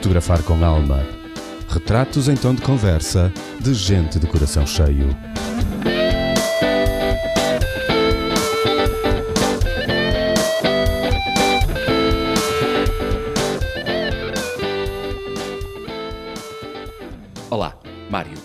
[0.00, 1.06] Fotografar com alma.
[1.68, 5.14] Retratos em tom de conversa de gente de coração cheio.
[17.50, 18.38] Olá, Mário.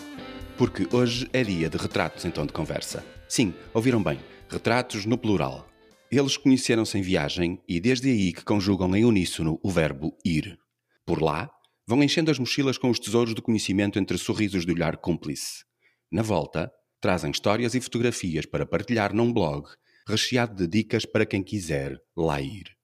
[0.58, 3.02] Porque hoje é dia de retratos em tom de conversa.
[3.30, 4.20] Sim, ouviram bem,
[4.50, 5.66] retratos no plural.
[6.12, 10.60] Eles conheceram-se em viagem e desde aí que conjugam em uníssono o verbo ir.
[11.06, 11.52] Por lá,
[11.88, 15.64] vão enchendo as mochilas com os tesouros do conhecimento entre sorrisos de olhar cúmplice.
[16.12, 19.68] Na volta, trazem histórias e fotografias para partilhar num blog,
[20.08, 22.76] recheado de dicas para quem quiser lá ir.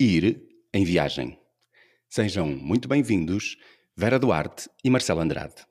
[0.00, 0.40] Ir
[0.72, 1.36] em viagem.
[2.08, 3.56] Sejam muito bem-vindos,
[3.96, 5.66] Vera Duarte e Marcelo Andrade.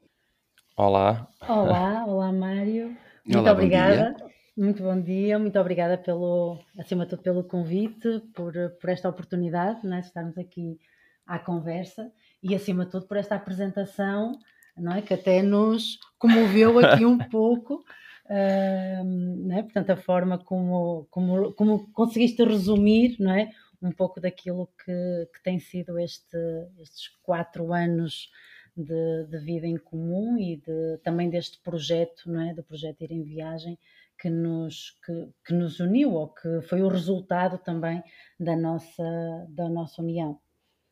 [0.76, 1.30] Olá.
[1.48, 2.88] Olá, olá Mário.
[3.24, 4.14] Muito Olá, bom obrigada.
[4.14, 4.26] dia.
[4.58, 9.88] Muito bom dia, muito obrigada pelo, acima de tudo, pelo convite, por, por esta oportunidade
[9.88, 10.78] né, de estarmos aqui
[11.26, 14.38] à conversa e, acima de tudo, por esta apresentação
[14.78, 17.84] não é, que até nos comoveu aqui um pouco.
[18.30, 23.50] ahm, né, portanto, a forma como, como, como conseguiste resumir não é,
[23.82, 26.38] um pouco daquilo que, que tem sido este,
[26.80, 28.30] estes quatro anos
[28.76, 33.12] de, de vida em comum e de, também deste projeto, não é, do projeto Ir
[33.12, 33.78] em Viagem,
[34.18, 38.04] que nos, que, que nos uniu, ou que foi o resultado também
[38.40, 40.40] da nossa, da nossa união.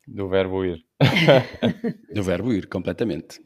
[0.07, 0.83] Do verbo ir.
[2.13, 3.39] Do verbo ir, completamente.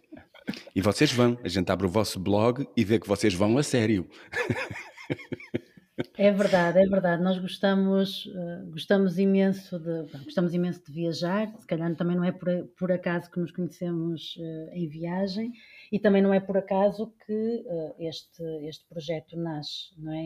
[0.76, 3.64] E vocês vão, a gente abre o vosso blog e vê que vocês vão a
[3.64, 4.08] sério.
[6.16, 7.24] É verdade, é verdade.
[7.24, 11.52] Nós gostamos, eh, gostamos imenso de, gostamos imenso de viajar.
[11.60, 15.52] Se calhar também não é por, por acaso que nos conhecemos eh, em viagem
[15.92, 20.24] e também não é por acaso que eh, este, este projeto nasce, não é?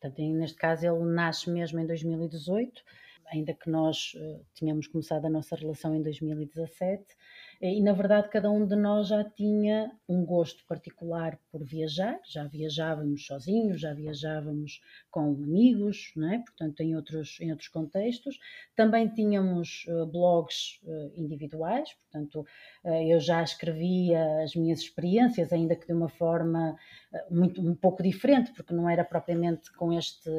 [0.00, 2.82] Portanto, em- neste caso ele nasce mesmo em 2018,
[3.26, 7.04] ainda que nós eh, tínhamos começado a nossa relação em 2017.
[7.60, 12.44] E, na verdade, cada um de nós já tinha um gosto particular por viajar, já
[12.44, 14.80] viajávamos sozinhos, já viajávamos
[15.10, 16.38] com amigos, não é?
[16.38, 18.36] portanto, em outros, em outros contextos.
[18.74, 22.44] Também tínhamos eh, blogs eh, individuais, portanto,
[22.84, 26.76] eh, eu já escrevia as minhas experiências, ainda que de uma forma
[27.12, 30.30] eh, muito, um pouco diferente, porque não era propriamente com este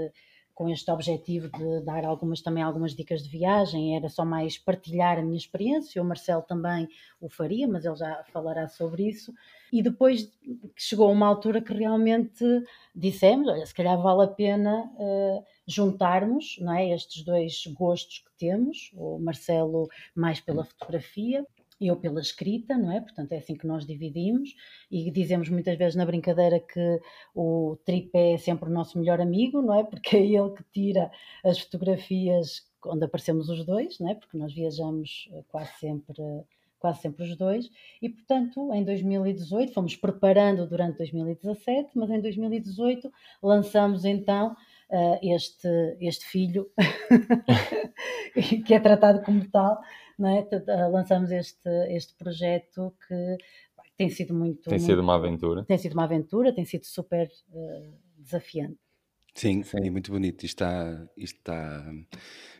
[0.53, 5.17] com este objetivo de dar algumas também algumas dicas de viagem, era só mais partilhar
[5.17, 6.87] a minha experiência, o Marcelo também
[7.19, 9.33] o faria, mas ele já falará sobre isso.
[9.71, 10.31] E depois
[10.75, 12.45] chegou uma altura que realmente
[12.95, 18.31] dissemos, olha, se calhar vale a pena eh, juntarmos não é, estes dois gostos que
[18.37, 21.45] temos, o Marcelo mais pela fotografia,
[21.87, 23.01] eu pela escrita, não é?
[23.01, 24.55] Portanto, é assim que nós dividimos
[24.89, 26.99] e dizemos muitas vezes na brincadeira que
[27.35, 29.83] o tripé é sempre o nosso melhor amigo, não é?
[29.83, 31.11] Porque é ele que tira
[31.43, 34.15] as fotografias onde aparecemos os dois, não é?
[34.15, 36.21] Porque nós viajamos eh, quase sempre,
[36.79, 37.69] quase sempre os dois.
[38.01, 43.11] E, portanto, em 2018, fomos preparando durante 2017, mas em 2018
[43.41, 44.55] lançamos então
[44.91, 46.69] eh, este, este filho,
[48.65, 49.81] que é tratado como tal,
[50.29, 50.47] é?
[50.51, 53.37] Eh, Lançamos este, este projeto que
[53.97, 54.69] tem sido muito.
[54.69, 55.63] Tem sido uma aventura.
[55.65, 58.77] tem sido uma aventura, tem sido super eh, desafiante.
[59.35, 59.77] Sim, Sim.
[59.83, 60.45] é muito bonito.
[60.45, 61.93] Isto está, isto está,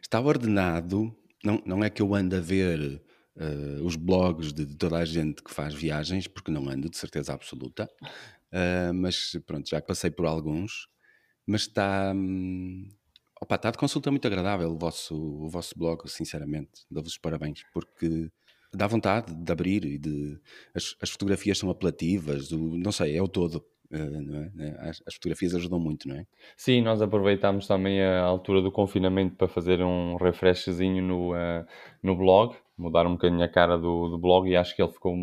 [0.01, 1.15] está ordenado.
[1.43, 3.01] Não, não é que eu ando a ver
[3.35, 6.97] eh, os blogs de, de toda a gente que faz viagens, porque não ando, de
[6.97, 7.89] certeza absoluta.
[8.51, 10.87] Eh, mas pronto, já passei por alguns.
[11.45, 12.87] Mas está, hum,
[13.43, 16.85] opa, está de consulta muito agradável o vosso, o vosso blog, sinceramente.
[16.89, 18.29] Dou-vos os parabéns, porque
[18.73, 20.39] dá vontade de abrir e de.
[20.73, 23.63] As, as fotografias são apelativas, não sei, é o todo.
[23.91, 24.89] eh, é?
[24.89, 26.25] As, as fotografias ajudam muito, não é?
[26.57, 31.65] Sim, nós aproveitámos também a altura do confinamento para fazer um refreshzinho no, eh,
[32.01, 35.13] no blog, mudar um bocadinho a cara do, do blog e acho que ele ficou,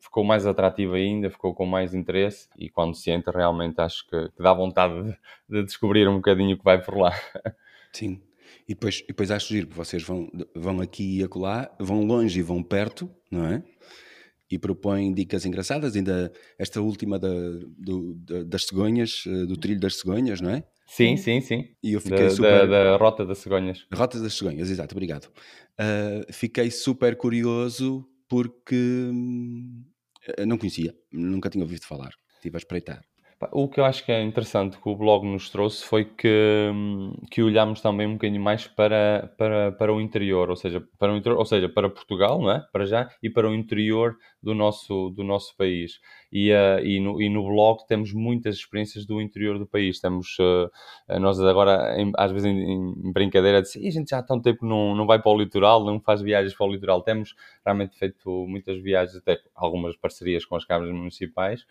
[0.00, 4.28] ficou mais atrativo ainda, ficou com mais interesse e quando se entra realmente acho que,
[4.30, 5.16] que dá vontade de,
[5.48, 7.12] de descobrir um bocadinho o que vai por lá.
[7.96, 8.20] Sim.
[8.68, 12.38] E depois, e depois acho giro que vocês vão, vão aqui e acolá, vão longe
[12.38, 13.62] e vão perto, não é?
[14.50, 17.28] E propõem dicas engraçadas, ainda esta última da,
[17.76, 20.62] do- da- das cegonhas, eh, do trilho das cegonhas, não é?
[20.86, 21.68] Sim, sim, sim.
[21.82, 22.68] E eu fiquei Da, super...
[22.68, 23.86] da, da Rota das Cegonhas.
[23.92, 25.28] Rotas das cegonhas, exato, obrigado.
[25.76, 28.76] Ah, fiquei super curioso porque
[29.12, 29.84] hum,
[30.38, 32.12] eu não conhecia, nunca tinha ouvido falar.
[32.36, 33.02] Estive a espreitar.
[33.52, 37.12] O que eu acho que é interessante que o blog nos trouxe foi que, hum,
[37.30, 41.16] que olhámos também um bocadinho mais para, para, para o interior, ou seja, para o
[41.18, 42.66] interior, ou seja, para Portugal, não é?
[42.72, 46.00] Para já, e para o interior do nosso, do nosso país.
[46.32, 50.00] e, uh, e, no, e no blog temos muitas experiências do interior do país.
[50.00, 50.70] Temos, uh,
[51.20, 52.72] nós agora, em, às vezes em,
[53.06, 55.84] em brincadeira, dizemos, a gente já há tanto tempo não, não vai para o litoral,
[55.84, 57.02] não faz viagens para o litoral.
[57.02, 57.34] Temos
[57.64, 61.66] realmente feito muitas viagens, até algumas parcerias com as câmaras municipais,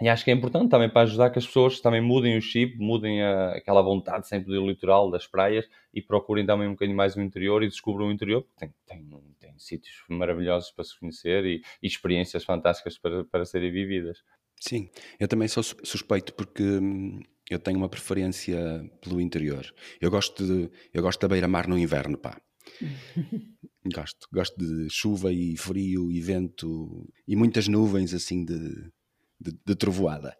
[0.00, 2.76] e acho que é importante também para ajudar que as pessoas também mudem o chip,
[2.78, 7.16] mudem a, aquela vontade sempre do litoral, das praias e procurem também um bocadinho mais
[7.16, 9.08] o interior e descubram o interior, porque tem, tem,
[9.38, 14.22] tem sítios maravilhosos para se conhecer e, e experiências fantásticas para, para serem vividas.
[14.60, 18.58] Sim, eu também sou suspeito porque hum, eu tenho uma preferência
[19.00, 19.64] pelo interior.
[20.00, 22.40] Eu gosto, de, eu gosto da beira-mar no inverno, pá.
[23.94, 28.90] gosto, gosto de chuva e frio e vento e muitas nuvens assim de
[29.40, 30.36] de, de trovoada.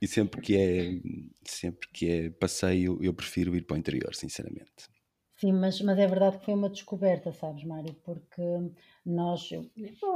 [0.00, 1.00] e sempre que é
[1.44, 4.90] sempre que é passeio eu prefiro ir para o interior sinceramente.
[5.36, 7.94] Sim mas mas é verdade que foi uma descoberta sabes Mário?
[8.04, 8.42] Porque
[9.04, 9.68] nós eu,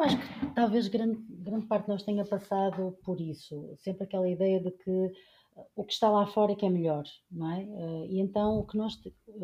[0.03, 3.75] acho que talvez grande grande parte de nós tenha passado por isso.
[3.79, 5.13] Sempre aquela ideia de que
[5.75, 7.63] o que está lá fora é que é melhor não é?
[7.63, 9.01] Eh, e então o que nós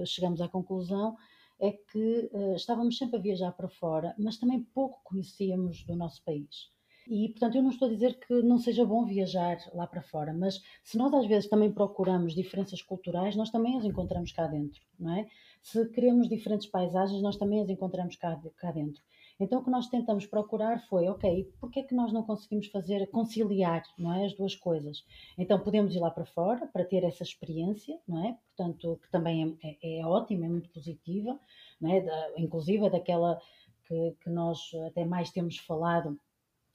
[0.06, 1.16] chegamos à conclusão
[1.62, 6.22] é que uh, estávamos sempre a viajar para fora, mas também pouco conhecíamos do nosso
[6.24, 6.72] país.
[7.08, 10.32] E, portanto, eu não estou a dizer que não seja bom viajar lá para fora,
[10.32, 14.80] mas se nós às vezes também procuramos diferenças culturais, nós também as encontramos cá dentro,
[14.98, 15.26] não é?
[15.62, 19.02] Se queremos diferentes paisagens, nós também as encontramos cá, cá dentro.
[19.42, 23.06] Então o que nós tentamos procurar foi, ok, porque é que nós não conseguimos fazer,
[23.10, 25.04] conciliar, não é, as duas coisas?
[25.36, 28.38] Então podemos ir lá para fora para ter essa experiência, não é?
[28.56, 31.38] Portanto, que também é, é, é ótima, é muito positiva,
[31.80, 32.00] não é?
[32.00, 33.40] Da, inclusive daquela
[33.86, 36.18] que, que nós até mais temos falado,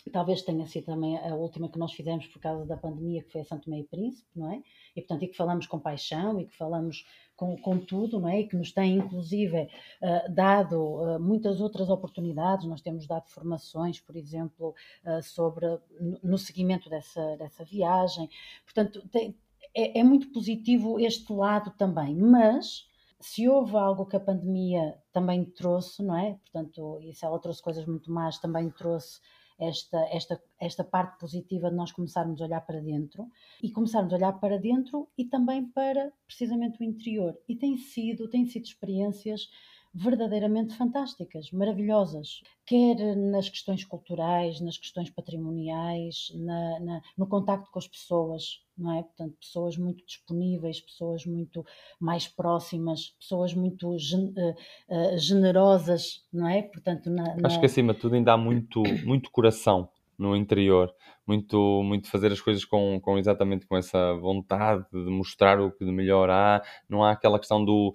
[0.10, 3.42] talvez tenha sido também a última que nós fizemos por causa da pandemia, que foi
[3.42, 4.62] a Santo Meio Príncipe, não é?
[4.96, 7.06] E portanto, e que falamos com paixão e que falamos
[7.36, 8.42] com, com tudo, não é?
[8.42, 12.66] E que nos tem inclusive uh, dado uh, muitas outras oportunidades.
[12.66, 14.74] Nós temos dado formações, por exemplo,
[15.06, 15.66] uh, sobre
[16.00, 18.30] no, no seguimento dessa, dessa viagem.
[18.66, 19.36] Portanto, tem,
[19.76, 22.88] é, é muito positivo este lado também, mas
[23.20, 26.40] se houve algo que a pandemia também trouxe, não é?
[26.44, 29.20] Portanto, e se ela trouxe coisas muito más, também trouxe
[29.60, 33.30] esta, esta, esta parte positiva de nós começarmos a olhar para dentro
[33.62, 37.38] e começarmos a olhar para dentro e também para precisamente o interior.
[37.48, 39.50] E tem sido, tem sido experiências
[39.94, 47.80] verdadeiramente fantásticas, maravilhosas, quer nas questões culturais, nas questões patrimoniais, na, na, no contacto com
[47.80, 49.04] as pessoas, não é?
[49.04, 51.66] Portanto, pessoas muito disponíveis, pessoas muito
[52.00, 54.56] mais próximas, pessoas muito gen, uh,
[54.90, 56.62] uh, generosas, não é?
[56.62, 57.48] Portanto, na, na...
[57.48, 60.92] acho que acima de tudo ainda há muito, muito coração no interior,
[61.28, 65.86] muito, muito fazer as coisas com, com exatamente com essa vontade de mostrar o que
[65.86, 67.94] de melhor há, não há aquela questão do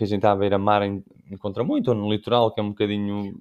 [0.00, 0.80] que a gente à beira-mar
[1.30, 3.38] encontra muito, ou no litoral, que é um bocadinho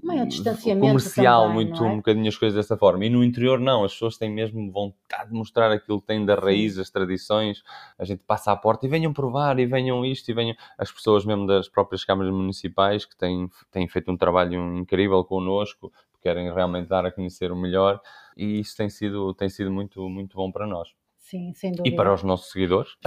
[0.78, 1.88] comercial, também, muito, é?
[1.88, 3.06] um bocadinho as coisas dessa forma.
[3.06, 6.36] E no interior, não, as pessoas têm mesmo vontade de mostrar aquilo que têm da
[6.36, 7.64] raiz, as tradições.
[7.98, 10.54] A gente passa à porta e venham provar, e venham isto, e venham.
[10.78, 15.90] As pessoas mesmo das próprias câmaras municipais que têm, têm feito um trabalho incrível connosco,
[16.22, 18.02] querem realmente dar a conhecer o melhor,
[18.36, 20.90] e isso tem sido, tem sido muito, muito bom para nós.
[21.30, 21.94] Sim, sem dúvida.
[21.94, 22.98] E para os nossos seguidores.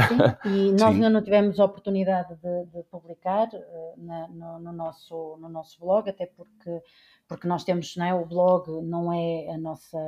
[0.44, 4.72] Sim, e nós ainda não tivemos a oportunidade de, de publicar uh, na, no, no,
[4.72, 6.82] nosso, no nosso blog, até porque,
[7.26, 9.98] porque nós temos, não é, o blog não é a nossa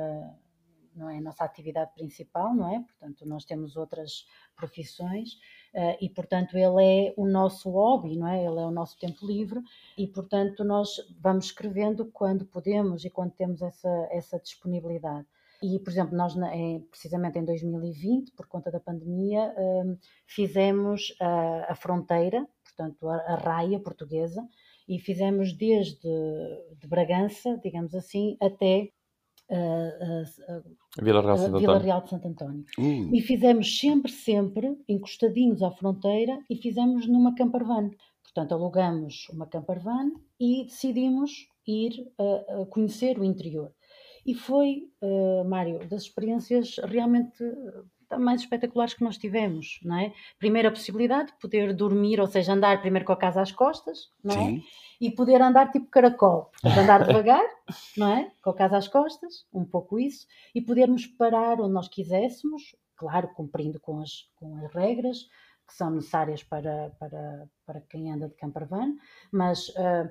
[0.95, 2.79] não é a nossa atividade principal, não é?
[2.79, 5.33] Portanto, nós temos outras profissões
[5.73, 8.37] uh, e, portanto, ele é o nosso hobby, não é?
[8.37, 9.59] Ele é o nosso tempo livre
[9.97, 15.27] e, portanto, nós vamos escrevendo quando podemos e quando temos essa, essa disponibilidade.
[15.65, 16.35] E, por exemplo, nós,
[16.91, 23.35] precisamente em 2020, por conta da pandemia, hum, fizemos a, a fronteira, portanto, a, a
[23.35, 24.47] raia portuguesa,
[24.87, 26.07] e fizemos desde
[26.79, 28.89] de Bragança, digamos assim, até
[29.49, 32.65] uh, uh, Vila, Real, uh, Vila Real de Santo António.
[32.77, 37.89] E fizemos sempre, sempre encostadinhos à fronteira e fizemos numa campervan.
[38.23, 42.11] Portanto, alugamos uma campervan e decidimos ir
[42.69, 43.71] conhecer o interior.
[44.25, 50.13] E foi, uh, Mário, das experiências realmente eh, mais espetaculares que nós tivemos, não é?
[50.39, 54.09] Primeiro a possibilidade de poder dormir, ou seja, andar primeiro com a casa às costas,
[54.23, 54.37] não é?
[54.37, 54.63] Sim.
[54.99, 57.45] E poder andar tipo caracol, portanto, andar devagar,
[57.97, 58.31] não é?
[58.41, 63.27] Com a casa às costas, um pouco isso, e podermos parar onde nós quiséssemos, claro,
[63.35, 65.27] cumprindo com as, com as regras
[65.67, 68.95] que são necessárias para, para, para quem anda de campervan,
[69.31, 70.09] mas uh,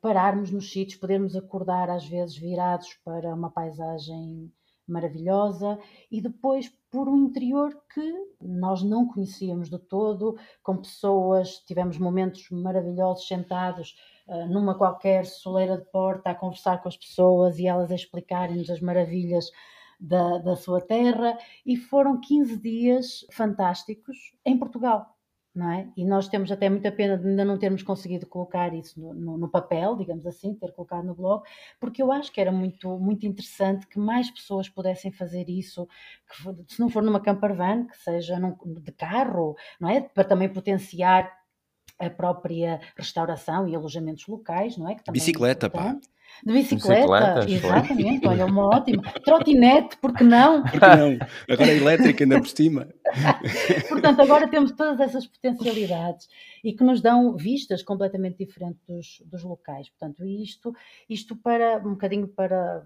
[0.00, 4.52] pararmos nos sítios, podermos acordar às vezes virados para uma paisagem
[4.88, 5.78] maravilhosa
[6.10, 12.48] e depois por um interior que nós não conhecíamos de todo, com pessoas, tivemos momentos
[12.50, 13.94] maravilhosos sentados
[14.26, 18.70] uh, numa qualquer soleira de porta a conversar com as pessoas e elas a explicarem-nos
[18.70, 19.50] as maravilhas
[20.00, 25.17] da, da sua terra e foram 15 dias fantásticos em Portugal.
[25.58, 25.88] Não É?
[25.96, 29.38] E nós temos até muita pena de ainda não termos conseguido colocar isso no, no,
[29.38, 31.42] no, papel, digamos assim, ter colocado no blog,
[31.80, 35.88] porque eu acho que era muito, muito interessante que mais pessoas pudessem fazer isso,
[36.28, 40.00] que, se não for numa camper van, que seja num, de carro, não é?
[40.00, 41.28] Para também potenciar
[41.98, 44.94] a própria restauração e alojamentos locais, não é?
[44.94, 45.96] Que é Bicicleta, é pá.
[46.44, 49.02] De bicicleta, exatamente, olha, uma ótima.
[49.24, 50.62] Trotinete, porque não?
[50.68, 51.18] Porque não?
[51.48, 52.88] Agora é elétrica ainda por cima.
[53.88, 56.28] Portanto, agora temos todas essas potencialidades
[56.62, 59.88] e que nos dão vistas completamente diferentes dos, dos locais.
[59.88, 60.72] Portanto, isto,
[61.08, 62.84] isto para um bocadinho para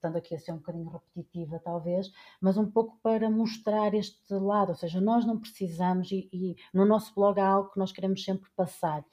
[0.00, 2.10] estando aqui a ser um bocadinho repetitiva talvez,
[2.40, 6.86] mas um pouco para mostrar este lado, ou seja, nós não precisamos, e, e, no
[6.86, 9.04] nosso blog há algo que nós queremos sempre passar,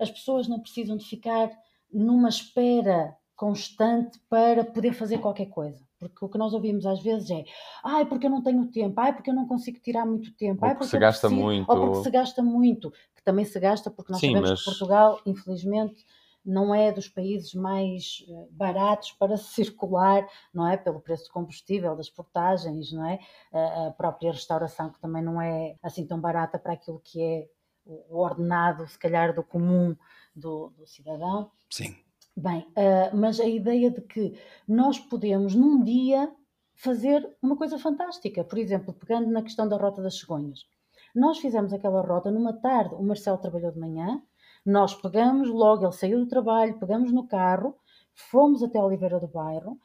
[0.00, 1.48] as pessoas não precisam de ficar
[1.92, 5.84] numa espera constante para poder fazer qualquer coisa.
[5.98, 7.44] Porque o que nós ouvimos às vezes é
[7.84, 10.68] ai, porque eu não tenho tempo, ai, porque eu não consigo tirar muito tempo, ou
[10.68, 11.70] ai, porque se gasta preciso, muito.
[11.70, 14.58] Ou porque se gasta muito, que também se gasta, porque nós Sim, sabemos mas...
[14.60, 16.04] que Portugal, infelizmente,
[16.44, 20.76] não é dos países mais eh, baratos para circular, não é?
[20.76, 23.20] Pelo preço de combustível, das portagens, não é?
[23.52, 27.46] A própria restauração, que também não é assim tão barata para aquilo que é
[27.84, 29.96] o ordenado, se calhar, do comum
[30.34, 31.50] do, do cidadão.
[31.70, 31.96] Sim.
[32.36, 36.32] Bem, uh, mas a ideia de que nós podemos, num dia,
[36.74, 38.42] fazer uma coisa fantástica.
[38.42, 40.66] Por exemplo, pegando na questão da Rota das Cegonhas.
[41.14, 44.22] Nós fizemos aquela rota numa tarde, o Marcelo trabalhou de manhã,
[44.64, 47.76] nós pegamos logo, ele saiu do trabalho, pegamos no carro,
[48.14, 49.78] fomos até Oliveira do Bairro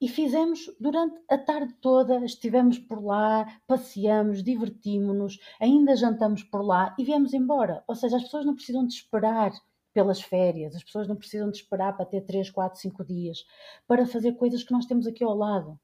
[0.00, 6.94] e fizemos durante a tarde toda, estivemos por lá, passeamos, divertimos-nos, ainda jantamos por lá
[6.98, 7.82] e viemos embora.
[7.86, 9.52] Ou seja, as pessoas não precisam de esperar
[9.94, 13.38] pelas férias, as pessoas não precisam de esperar para ter 3, 4, 5 dias
[13.86, 15.78] para fazer coisas que nós temos aqui ao lado.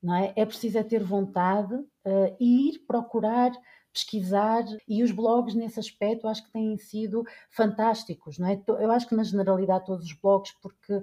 [0.00, 0.32] Não é?
[0.36, 3.52] é preciso é ter vontade uh, e ir procurar
[3.92, 8.62] pesquisar e os blogs nesse aspecto acho que têm sido fantásticos, não é?
[8.68, 11.02] Eu acho que na generalidade todos os blogs porque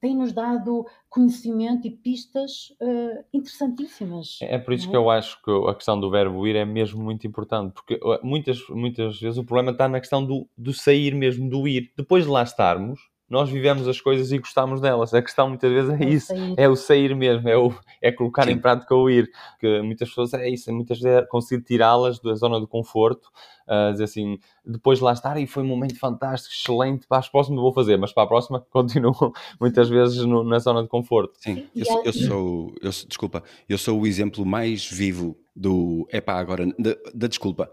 [0.00, 4.38] têm-nos dado conhecimento e pistas uh, interessantíssimas.
[4.42, 4.90] É por isso é?
[4.90, 8.20] que eu acho que a questão do verbo ir é mesmo muito importante, porque eh,
[8.22, 11.92] muitas, muitas vezes o problema está na questão do, do sair mesmo, do ir.
[11.96, 15.14] Depois de lá estarmos, nós vivemos as coisas e gostamos delas.
[15.14, 17.72] A questão muitas vezes é, é isso, é o sair mesmo, é, o,
[18.02, 18.52] é colocar Sim.
[18.52, 19.30] em prática o ir.
[19.60, 23.30] Que muitas pessoas é isso, muitas vezes é conseguir tirá-las da zona de conforto,
[23.68, 27.28] uh, dizer assim, depois de lá estar e foi um momento fantástico, excelente, para as
[27.28, 31.34] próximas vou fazer, mas para a próxima continuo muitas vezes no, na zona de conforto.
[31.38, 36.04] Sim, eu, sou, eu sou, eu sou, desculpa, eu sou o exemplo mais vivo do
[36.10, 36.66] é pá, agora,
[37.14, 37.70] da desculpa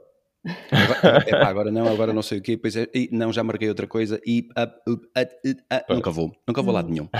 [0.71, 3.67] Agora, epá, agora não, agora não sei o quê, depois é, e, não, já marquei
[3.69, 4.47] outra coisa e
[5.89, 7.07] nunca vou, nunca vou lá de nenhum.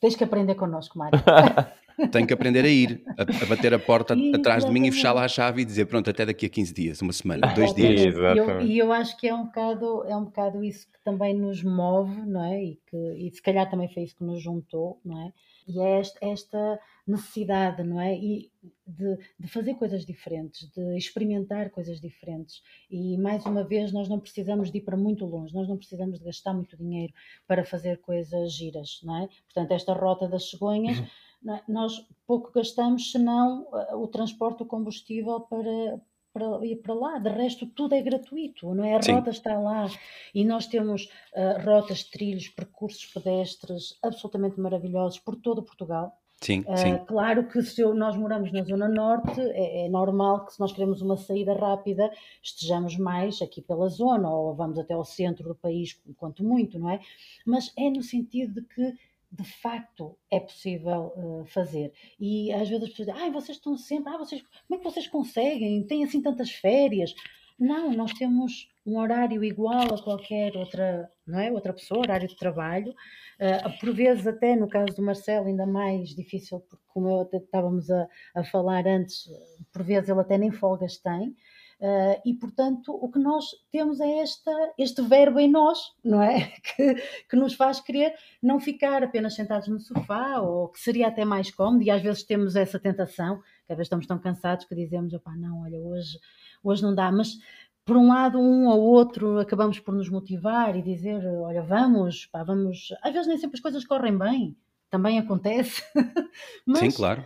[0.00, 1.18] Tens que aprender connosco, Mário.
[2.12, 5.12] Tenho que aprender a ir, a, a bater a porta atrás de mim e fechar
[5.12, 8.00] lá a chave e dizer pronto, até daqui a 15 dias, uma semana, dois dias.
[8.00, 11.34] E eu, e eu acho que é um, bocado, é um bocado isso que também
[11.34, 12.62] nos move, não é?
[12.62, 15.32] E, que, e se calhar também foi isso que nos juntou, não é?
[15.66, 16.78] E é esta, esta
[17.10, 18.16] necessidade, não é?
[18.16, 18.50] E
[18.86, 22.62] de, de, fazer coisas diferentes, de experimentar coisas diferentes.
[22.90, 26.18] E mais uma vez, nós não precisamos de ir para muito longe, nós não precisamos
[26.18, 27.12] de gastar muito dinheiro
[27.46, 29.28] para fazer coisas giras, não é?
[29.44, 30.98] Portanto, esta rota das cegonhas.
[30.98, 31.62] É?
[31.68, 36.00] Nós pouco gastamos, senão eh, o transporte, o combustível para,
[36.32, 37.18] para ir para lá.
[37.18, 38.96] De resto, tudo é gratuito, não é?
[38.96, 39.12] A Sim.
[39.12, 39.86] rota está lá
[40.34, 46.18] e nós temos uh, rotas, trilhos, percursos pedestres absolutamente maravilhosos por todo Portugal.
[46.40, 46.96] Sim, uh, sim.
[47.06, 50.72] Claro que se eu, nós moramos na Zona Norte, é, é, normal que se nós
[50.72, 52.10] queremos uma saída rápida,
[52.42, 56.90] estejamos mais aqui pela zona ou vamos até ao centro do país, quanto muito, não
[56.90, 57.00] é?
[57.44, 58.94] Mas é no sentido de que
[59.30, 61.92] de facto é possível uh, fazer.
[62.18, 64.90] E às vezes as pessoas dizem, ah, vocês estão sempre, ah, vocês, como é que
[64.90, 65.84] vocês conseguem?
[65.86, 67.14] Têm assim tantas férias?
[67.58, 71.50] Não, nós temos um horário igual a qualquer outra, não é?
[71.50, 72.94] outra pessoa, horário de trabalho.
[73.38, 77.90] Uh, por vezes, até no caso do Marcelo, ainda mais difícil, porque como eu, estávamos
[77.90, 79.28] a, a falar antes,
[79.72, 81.36] por vezes ele até nem folgas tem.
[81.80, 86.52] Uh, e, portanto, o que nós temos é esta, este verbo em nós, não é?
[86.74, 86.94] Que,
[87.30, 91.52] que nos faz querer não ficar apenas sentados no sofá, ou que seria até mais
[91.52, 95.14] cómodo, e às vezes temos essa tentação, que às vezes estamos tão cansados que dizemos,
[95.14, 96.18] opá, não, olha, hoje,
[96.62, 97.38] hoje não dá, mas
[97.84, 102.42] por um lado, um ou outro acabamos por nos motivar e dizer, olha, vamos, pá,
[102.42, 102.88] vamos.
[103.02, 104.54] Às vezes nem sempre as coisas correm bem,
[104.90, 105.82] também acontece.
[106.66, 107.24] Mas Sim, claro.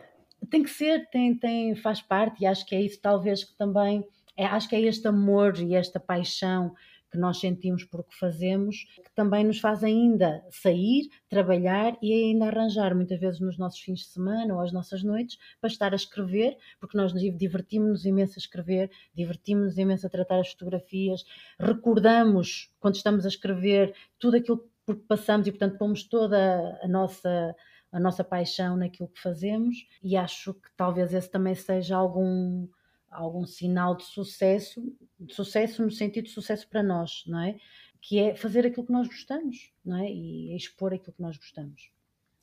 [0.48, 4.04] Tem que ser, tem, tem, faz parte, e acho que é isso talvez que também
[4.36, 6.74] é, acho que é este amor e esta paixão
[7.12, 12.46] que nós sentimos por que fazemos, que também nos faz ainda sair, trabalhar e ainda
[12.46, 15.96] arranjar, muitas vezes nos nossos fins de semana ou às nossas noites, para estar a
[15.96, 21.22] escrever, porque nós divertimos-nos imenso a escrever, divertimos-nos imenso a tratar as fotografias,
[21.60, 26.88] recordamos, quando estamos a escrever, tudo aquilo por que passamos e, portanto, pomos toda a
[26.88, 27.54] nossa
[27.92, 32.66] a nossa paixão naquilo que fazemos e acho que talvez esse também seja algum
[33.12, 34.82] algum sinal de sucesso,
[35.18, 37.56] de sucesso no sentido de sucesso para nós, não é?
[38.00, 40.10] Que é fazer aquilo que nós gostamos, não é?
[40.10, 41.90] E expor aquilo que nós gostamos.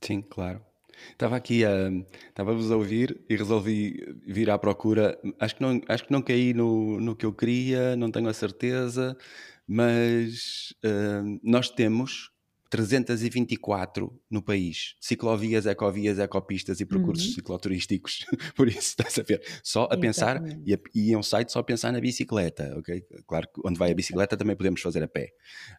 [0.02, 0.64] Sim, claro.
[1.12, 1.90] Estava aqui a
[2.28, 5.20] estava-vos a ouvir e resolvi vir à procura.
[5.40, 8.34] Acho que não, acho que não caí no, no que eu queria, não tenho a
[8.34, 9.18] certeza,
[9.68, 12.32] mas uh, nós temos
[12.70, 14.96] 324 no país.
[15.00, 17.34] Ciclovias, ecovias, ecopistas e percursos uhum.
[17.34, 18.26] cicloturísticos.
[18.56, 19.42] Por isso, estás a ver?
[19.64, 23.04] Só a pensar, e, a, e é um site só a pensar na bicicleta, ok?
[23.28, 25.30] Claro que onde vai a bicicleta também podemos fazer a pé.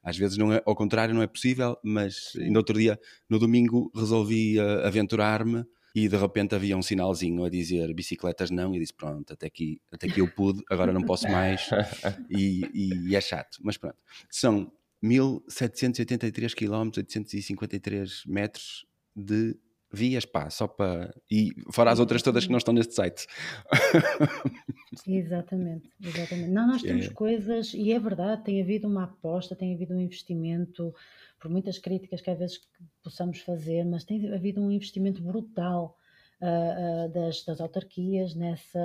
[0.02, 3.90] Às vezes, não é, ao contrário, não é possível, mas no outro dia, no domingo,
[3.94, 8.94] resolvi uh, aventurar-me e de repente havia um sinalzinho a dizer bicicletas não, e disse
[8.94, 11.68] pronto, até aqui, até aqui eu pude, agora não posso mais,
[12.30, 13.96] e, e, e é chato, mas pronto.
[14.30, 14.70] São
[15.02, 19.56] 1783 km, 853 metros de
[19.92, 21.12] vias, pá, só para.
[21.30, 23.26] E fora as outras todas que não estão neste site.
[25.06, 26.50] exatamente, exatamente.
[26.50, 27.10] Não, nós temos é.
[27.10, 30.94] coisas, e é verdade, tem havido uma aposta, tem havido um investimento,
[31.40, 32.60] por muitas críticas que às vezes
[33.02, 35.96] possamos fazer, mas tem havido um investimento brutal.
[36.42, 38.80] Uh, uh, das, das autarquias nessa,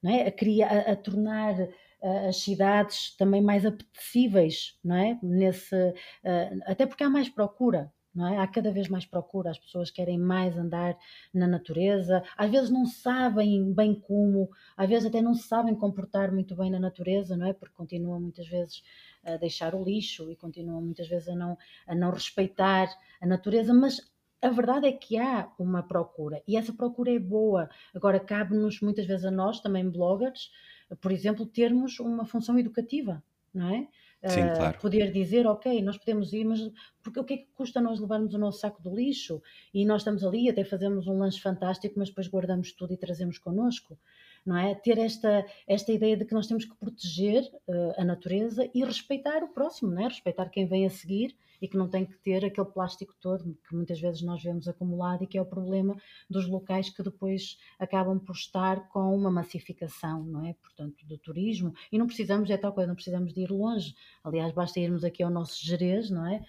[0.00, 0.28] não é?
[0.28, 1.68] a, criar, a, a tornar
[2.02, 5.18] as cidades também mais apetecíveis, não é?
[5.22, 5.94] Nesse,
[6.66, 8.38] até porque há mais procura, não é?
[8.38, 10.96] Há cada vez mais procura, as pessoas querem mais andar
[11.34, 16.56] na natureza, às vezes não sabem bem como, às vezes até não sabem comportar muito
[16.56, 17.52] bem na natureza, não é?
[17.52, 18.82] Porque continuam muitas vezes
[19.24, 22.88] a deixar o lixo e continuam muitas vezes a não, a não respeitar
[23.20, 24.00] a natureza, mas
[24.40, 27.68] a verdade é que há uma procura e essa procura é boa.
[27.94, 30.50] Agora, cabe-nos muitas vezes a nós, também bloggers,
[31.00, 33.22] por exemplo, termos uma função educativa,
[33.52, 33.88] não é?
[34.28, 34.78] Sim, uh, claro.
[34.78, 36.60] Poder dizer, ok, nós podemos ir, mas
[37.02, 40.02] porque o que é que custa nós levarmos o nosso saco de lixo e nós
[40.02, 43.98] estamos ali, até fazemos um lanche fantástico, mas depois guardamos tudo e trazemos connosco?
[44.46, 44.74] Não é?
[44.74, 49.42] Ter esta, esta ideia de que nós temos que proteger uh, a natureza e respeitar
[49.42, 50.04] o próximo, não é?
[50.04, 53.74] Respeitar quem vem a seguir e que não tem que ter aquele plástico todo que
[53.74, 55.96] muitas vezes nós vemos acumulado e que é o problema
[56.28, 60.54] dos locais que depois acabam por estar com uma massificação, não é?
[60.54, 61.74] Portanto, do turismo.
[61.90, 63.94] E não precisamos, é tal coisa, não precisamos de ir longe.
[64.22, 66.44] Aliás, basta irmos aqui ao nosso Jerez, não é?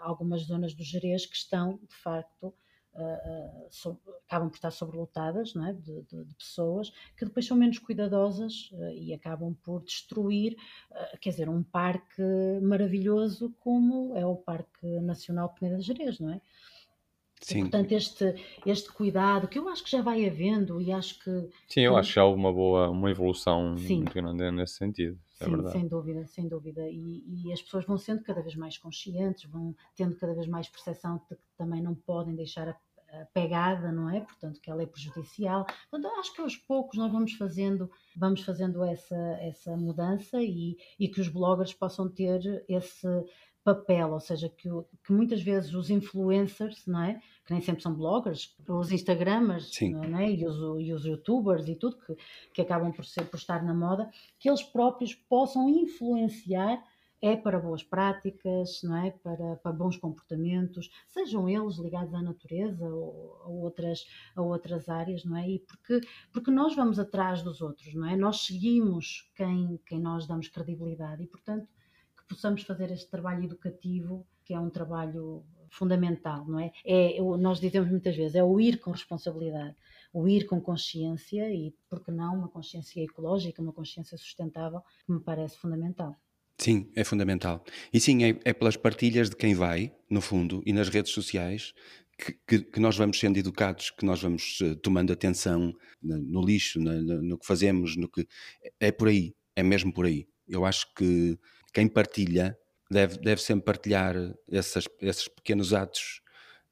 [0.00, 2.52] Algumas zonas do Jerez que estão, de facto,
[2.98, 5.72] Uh, so, acabam por estar sobrelotadas é?
[5.72, 10.56] de, de, de, pessoas que depois são menos cuidadosas uh, e acabam por destruir,
[10.90, 12.22] uh, quer dizer, um parque
[12.60, 16.40] maravilhoso como é o Parque Nacional Peneda de Jerez, não é?
[17.40, 17.58] Sim.
[17.58, 18.34] E, portanto, este,
[18.66, 21.48] este cuidado que eu acho que já vai havendo e acho que.
[21.68, 23.98] Sim, eu acho que há uma boa uma evolução Sim.
[23.98, 25.18] muito grande nesse sentido.
[25.40, 25.72] É Sim, verdade.
[25.72, 26.88] sem dúvida, sem dúvida.
[26.88, 30.68] E, e, as pessoas vão sendo cada vez mais conscientes, vão tendo cada vez mais
[30.68, 32.76] percepção de que também não podem deixar a
[33.32, 34.20] pegada, não é?
[34.20, 35.66] Portanto, que ela é prejudicial.
[35.90, 41.08] Portanto, acho que aos poucos nós vamos fazendo, vamos fazendo essa, essa mudança e, e
[41.08, 43.06] que os bloggers possam ter esse
[43.64, 44.68] papel, ou seja, que,
[45.04, 47.20] que muitas vezes os influencers, não é?
[47.44, 50.30] Que nem sempre são bloggers, os Instagramers não é?
[50.30, 52.16] e, os, e os youtubers e tudo que,
[52.54, 56.82] que acabam por, ser, por estar na moda, que eles próprios possam influenciar
[57.20, 59.10] é para boas práticas, não é?
[59.10, 64.04] Para, para bons comportamentos, sejam eles ligados à natureza ou a outras,
[64.36, 65.48] a outras áreas, não é?
[65.48, 66.00] E porque,
[66.32, 68.16] porque nós vamos atrás dos outros, não é?
[68.16, 71.68] Nós seguimos quem, quem nós damos credibilidade e, portanto,
[72.16, 76.72] que possamos fazer este trabalho educativo, que é um trabalho fundamental, não é?
[76.84, 79.76] é nós dizemos muitas vezes, é o ir com responsabilidade,
[80.12, 85.12] o ir com consciência e, por que não, uma consciência ecológica, uma consciência sustentável, que
[85.12, 86.18] me parece fundamental.
[86.60, 87.64] Sim, é fundamental.
[87.92, 91.72] E sim, é, é pelas partilhas de quem vai, no fundo, e nas redes sociais,
[92.18, 96.44] que, que, que, nós vamos sendo educados, que nós vamos uh, tomando atenção no, no
[96.44, 98.26] lixo, no, no, que fazemos, no que
[98.80, 100.26] é por aí, é mesmo por aí.
[100.48, 101.38] Eu acho que
[101.72, 102.58] quem partilha
[102.90, 104.16] deve, deve sempre partilhar
[104.50, 106.20] essas, esses pequenos atos.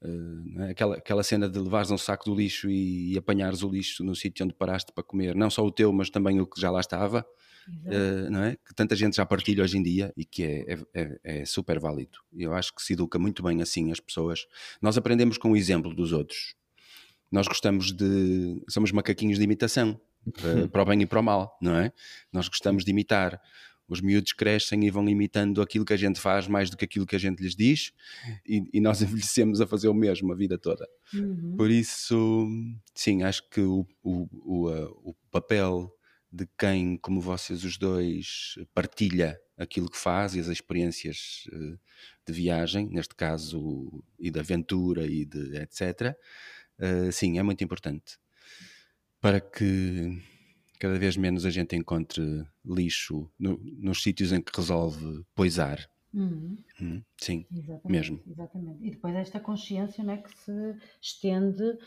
[0.02, 0.70] Uh, é?
[0.70, 4.16] aquela, aquela cena de levares um saco do lixo e, e apanhares o lixo no
[4.16, 6.80] sítio onde paraste para comer, não só o teu, mas também o que já lá
[6.80, 7.24] estava
[7.68, 8.56] uh, não é?
[8.56, 11.78] que tanta gente já partilha hoje em dia e que é, é, é, é, super
[11.78, 12.18] válido.
[12.36, 14.46] Eu acho que se educa muito bem assim as pessoas.
[14.80, 16.54] Nós aprendemos com o exemplo dos outros.
[17.30, 18.62] Nós gostamos de.
[18.68, 20.00] somos macaquinhos de imitação,
[20.32, 21.92] para, para o bem e para o mal, não é?
[22.32, 23.40] Nós gostamos de imitar
[23.88, 27.06] Os miúdos crescem e vão imitando aquilo que a gente faz mais do que aquilo
[27.06, 27.92] que a gente lhes diz,
[28.46, 30.88] e, e nós envelhecemos a fazer o mesmo a vida toda.
[31.12, 31.54] Uhum.
[31.56, 32.48] Por isso,
[32.94, 35.95] sim, acho que o, o, o, o papel
[36.36, 41.78] de quem, como vocês os dois, partilha aquilo que faz e as experiências eh,
[42.26, 46.14] de viagem, neste caso, e de aventura e de etc.
[46.78, 48.18] Uh, sim, é muito importante
[49.18, 50.22] para que
[50.78, 55.88] cada vez menos a gente encontre lixo no, nos sítios em que resolve poisar.
[56.16, 56.56] Uhum.
[56.80, 58.22] Uhum, sim, exatamente, mesmo.
[58.26, 58.86] Exatamente.
[58.86, 61.78] E depois esta consciência né, que se estende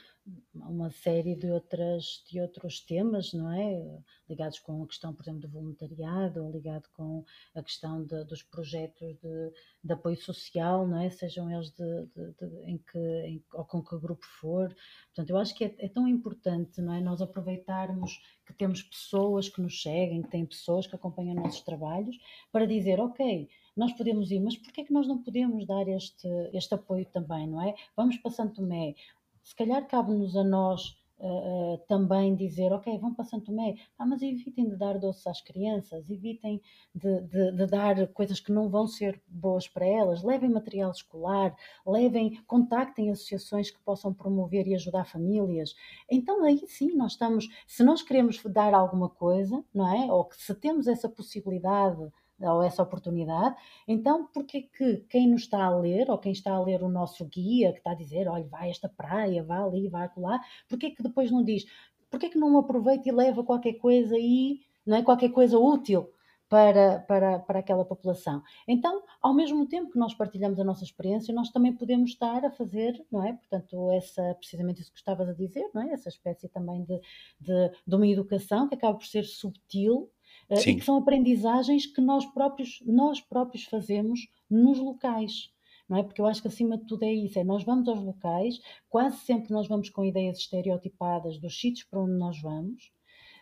[0.54, 4.02] uma série de, outras, de outros temas, não é?
[4.30, 8.44] Ligados com a questão, por exemplo, do voluntariado, ou ligado com a questão de, dos
[8.44, 9.52] projetos de,
[9.84, 11.10] de, apoio social, não é?
[11.10, 14.76] Sejam eles de, de em que, em, ou com que grupo for.
[15.08, 17.02] Portanto, eu acho que é, é, tão importante, não é?
[17.02, 22.18] Nós aproveitarmos que temos pessoas que nos seguem, que têm pessoas que acompanham nossos trabalhos,
[22.52, 26.28] para dizer, ok, nós podemos ir, mas porquê é que nós não podemos dar este,
[26.54, 27.74] este apoio também, não é?
[27.96, 28.94] Vamos para Santo Tomé,
[29.42, 34.06] se calhar cabe-nos a nós uh, uh, também dizer, ok, vão para Santo Tomé, ah,
[34.06, 36.62] mas evitem de dar doces às crianças, evitem
[36.94, 41.56] de, de, de, dar coisas que não vão ser boas para elas, levem material escolar,
[41.88, 45.74] levem, contactem associações que possam promover e ajudar famílias.
[46.12, 50.12] Então aí sim nós estamos, se nós queremos dar alguma coisa, não é?
[50.12, 53.56] Ou que se temos essa possibilidade ou essa oportunidade,
[53.88, 57.25] então porque que quem nos está a ler, ou quem está a ler o nosso
[57.25, 60.91] guia, que está a dizer, olha, vai a esta praia, vai ali, vai lá, porque
[60.91, 61.65] que depois não diz,
[62.10, 66.10] porque que não aproveita e leva qualquer coisa aí, não é, qualquer coisa útil
[66.49, 68.41] para, para, para aquela população.
[68.67, 72.49] Então, ao mesmo tempo que nós partilhamos a nossa experiência, nós também podemos estar a
[72.49, 73.34] fazer, não é?
[73.34, 75.91] Portanto, essa, precisamente isso que estavas a dizer, não é?
[75.91, 76.99] Essa espécie também de,
[77.39, 80.10] de, de uma educação que acaba por ser subtil,
[80.57, 80.71] Sim.
[80.71, 85.51] e que são aprendizagens que nós próprios, nós próprios fazemos nos locais.
[85.88, 86.03] Não é?
[86.03, 89.17] Porque eu acho que acima de tudo é isso, é nós vamos aos locais, quase
[89.17, 92.91] sempre nós vamos com ideias estereotipadas dos sítios para onde nós vamos,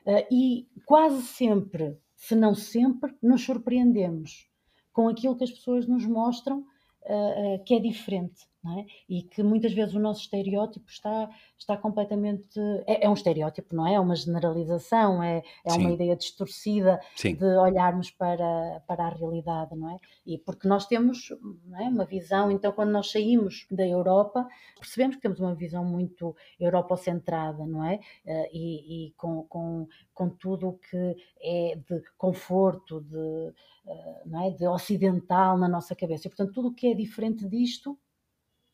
[0.05, 4.49] uh, e quase sempre, se não sempre, nos surpreendemos
[4.93, 8.85] com aquilo que as pessoas nos mostram uh, que é diferente é?
[9.07, 12.59] e que muitas vezes o nosso estereótipo está, está completamente.
[12.85, 13.93] É, é um estereótipo, não é?
[13.93, 17.35] É uma generalização, é, é uma ideia distorcida Sim.
[17.35, 19.97] de olharmos para, para a realidade, não é?
[20.25, 21.31] E porque nós temos
[21.79, 21.83] é?
[21.83, 24.47] uma visão, então, quando nós saímos da Europa,
[24.79, 27.99] percebemos que temos uma visão muito europocentrada, não é?
[28.25, 33.53] Eh, e, e com, com, com tudo o que é de conforto, de,
[33.87, 34.49] eh, não é?
[34.51, 36.27] de ocidental na nossa cabeça.
[36.27, 37.97] E, portanto, tudo o que é diferente disto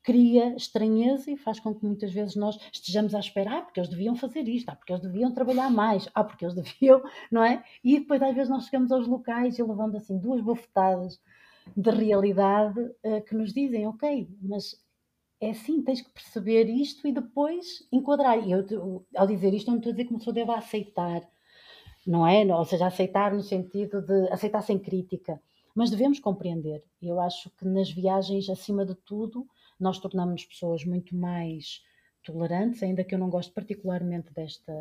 [0.04, 3.90] cria estranheza e faz com que muitas vezes nós estejamos à espera, ah, porque eles
[3.90, 7.64] deviam fazer isto, ah, porque eles deviam trabalhar mais, ah, porque eles deviam, não é?
[7.84, 11.20] E depois às vezes nós chegamos aos locais e levando assim duas bofetadas
[11.76, 14.76] de realidade uh, que nos dizem, ok, mas
[15.40, 18.46] é assim, tens que perceber isto e depois enquadrar.
[18.46, 21.22] E eu, ao dizer isto, não estou a dizer que uma pessoa deve aceitar,
[22.06, 22.44] não é?
[22.46, 25.42] Ou seja, aceitar no sentido de aceitar sem crítica,
[25.76, 26.84] mas devemos compreender.
[27.02, 29.48] Eu acho que nas viagens, acima de tudo,
[29.80, 31.82] nós tornamos-nos pessoas muito mais
[32.24, 34.74] tolerantes, ainda que eu não goste particularmente desta,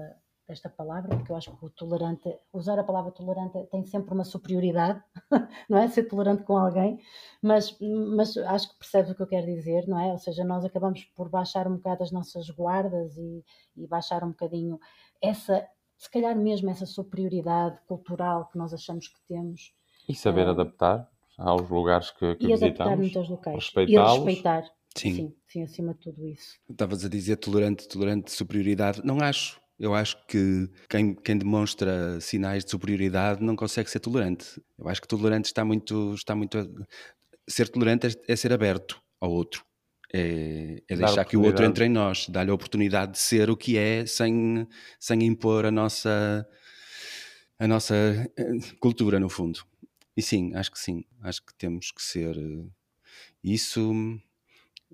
[0.46, 4.24] desta palavra, porque eu acho que o tolerante, usar a palavra tolerante tem sempre uma
[4.24, 5.02] superioridade,
[5.68, 5.88] não é?
[5.88, 6.98] Ser tolerante com alguém,
[7.40, 10.12] mas, mas acho que percebes o que eu quero dizer, não é?
[10.12, 13.44] Ou seja, nós acabamos por baixar um bocado as nossas guardas e,
[13.76, 14.78] e baixar um bocadinho
[15.20, 19.74] essa, se calhar mesmo essa superioridade cultural que nós achamos que temos.
[20.08, 22.80] E saber uh, adaptar aos lugares que, que e visitamos.
[22.80, 23.56] adaptar-nos aos locais.
[23.56, 24.12] Respeitá-los.
[24.12, 24.64] E respeitar
[24.96, 25.14] Sim.
[25.14, 26.58] sim, sim, acima de tudo isso.
[26.68, 29.00] Estavas a dizer tolerante, tolerante de superioridade.
[29.04, 29.60] Não acho.
[29.78, 34.60] Eu acho que quem, quem, demonstra sinais de superioridade não consegue ser tolerante.
[34.78, 36.14] Eu acho que tolerante está muito.
[36.14, 36.66] Está muito a...
[37.48, 39.64] Ser tolerante é, é, ser aberto ao outro.
[40.14, 43.56] É, é deixar que o outro entre em nós, dar-lhe a oportunidade de ser o
[43.56, 44.68] que é sem,
[45.00, 46.46] sem impor a nossa,
[47.58, 47.94] a nossa
[48.36, 49.64] eh, cultura, no fundo.
[50.16, 51.04] E sim, acho que sim.
[51.22, 52.36] Acho que temos que ser.
[52.36, 52.66] Eh,
[53.42, 53.92] isso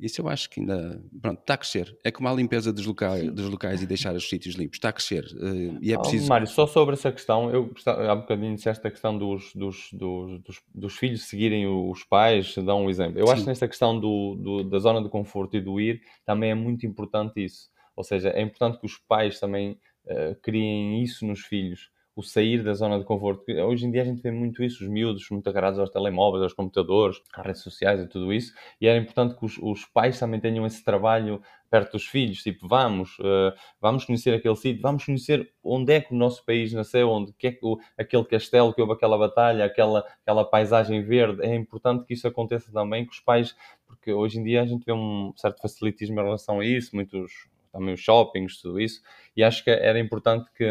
[0.00, 1.02] isso eu acho que ainda.
[1.20, 1.96] Pronto, está a crescer.
[2.04, 4.76] É como a limpeza dos locais, dos locais e deixar os sítios limpos.
[4.76, 5.24] Está a crescer.
[5.34, 6.26] Uh, e é preciso.
[6.26, 9.88] Oh, Mário, só sobre essa questão, eu há um bocadinho disseste a questão dos, dos,
[9.92, 13.18] dos, dos, dos filhos seguirem os pais, dão um exemplo.
[13.18, 13.32] Eu Sim.
[13.32, 16.54] acho que nesta questão do, do, da zona de conforto e do ir também é
[16.54, 17.68] muito importante isso.
[17.96, 22.64] Ou seja, é importante que os pais também uh, criem isso nos filhos o sair
[22.64, 23.44] da zona de conforto.
[23.48, 26.52] Hoje em dia a gente vê muito isso, os miúdos muito agarrados aos telemóveis, aos
[26.52, 30.40] computadores, às redes sociais e tudo isso, e era importante que os, os pais também
[30.40, 35.48] tenham esse trabalho perto dos filhos, tipo, vamos, uh, vamos conhecer aquele sítio, vamos conhecer
[35.62, 38.80] onde é que o nosso país nasceu, onde que é que o, aquele castelo que
[38.80, 43.20] houve aquela batalha, aquela, aquela paisagem verde, é importante que isso aconteça também, que os
[43.20, 43.54] pais,
[43.86, 47.48] porque hoje em dia a gente vê um certo facilitismo em relação a isso, muitos
[47.78, 49.00] também os shoppings, tudo isso,
[49.36, 50.66] e acho que era importante que,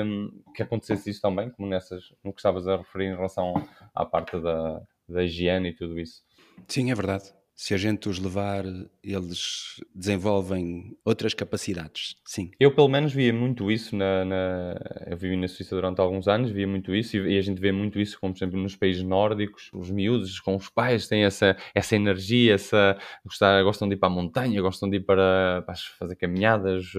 [0.56, 3.54] que acontecesse isso também, como nessas, no que estavas a referir em relação
[3.96, 6.22] à parte da, da higiene e tudo isso.
[6.68, 8.64] Sim, é verdade se a gente os levar,
[9.04, 12.52] eles desenvolvem outras capacidades, sim.
[12.60, 14.76] Eu, pelo menos, via muito isso na, na...
[15.08, 18.00] Eu vivi na Suíça durante alguns anos, via muito isso, e a gente vê muito
[18.00, 21.96] isso, como, por exemplo, nos países nórdicos, os miúdos com os pais têm essa, essa
[21.96, 22.96] energia, essa...
[23.26, 26.92] Gostar, gostam de ir para a montanha, gostam de ir para, para fazer caminhadas,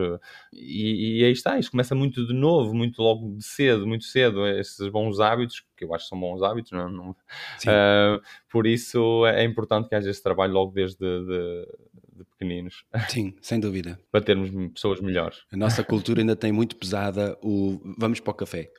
[0.53, 4.45] e, e aí está, isso começa muito de novo, muito logo de cedo, muito cedo,
[4.45, 6.91] esses bons hábitos que eu acho que são bons hábitos, não, é?
[6.91, 11.67] não uh, por isso é importante que haja esse trabalho logo desde de,
[12.17, 12.85] de pequeninos.
[13.09, 13.99] Sim, sem dúvida.
[14.11, 15.45] para termos pessoas melhores.
[15.53, 18.71] A nossa cultura ainda tem muito pesada o vamos para o café.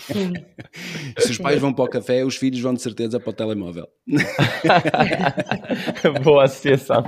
[0.00, 0.32] Sim.
[1.18, 3.88] Se os pais vão para o café, os filhos vão de certeza para o telemóvel.
[6.22, 7.02] Boa associação.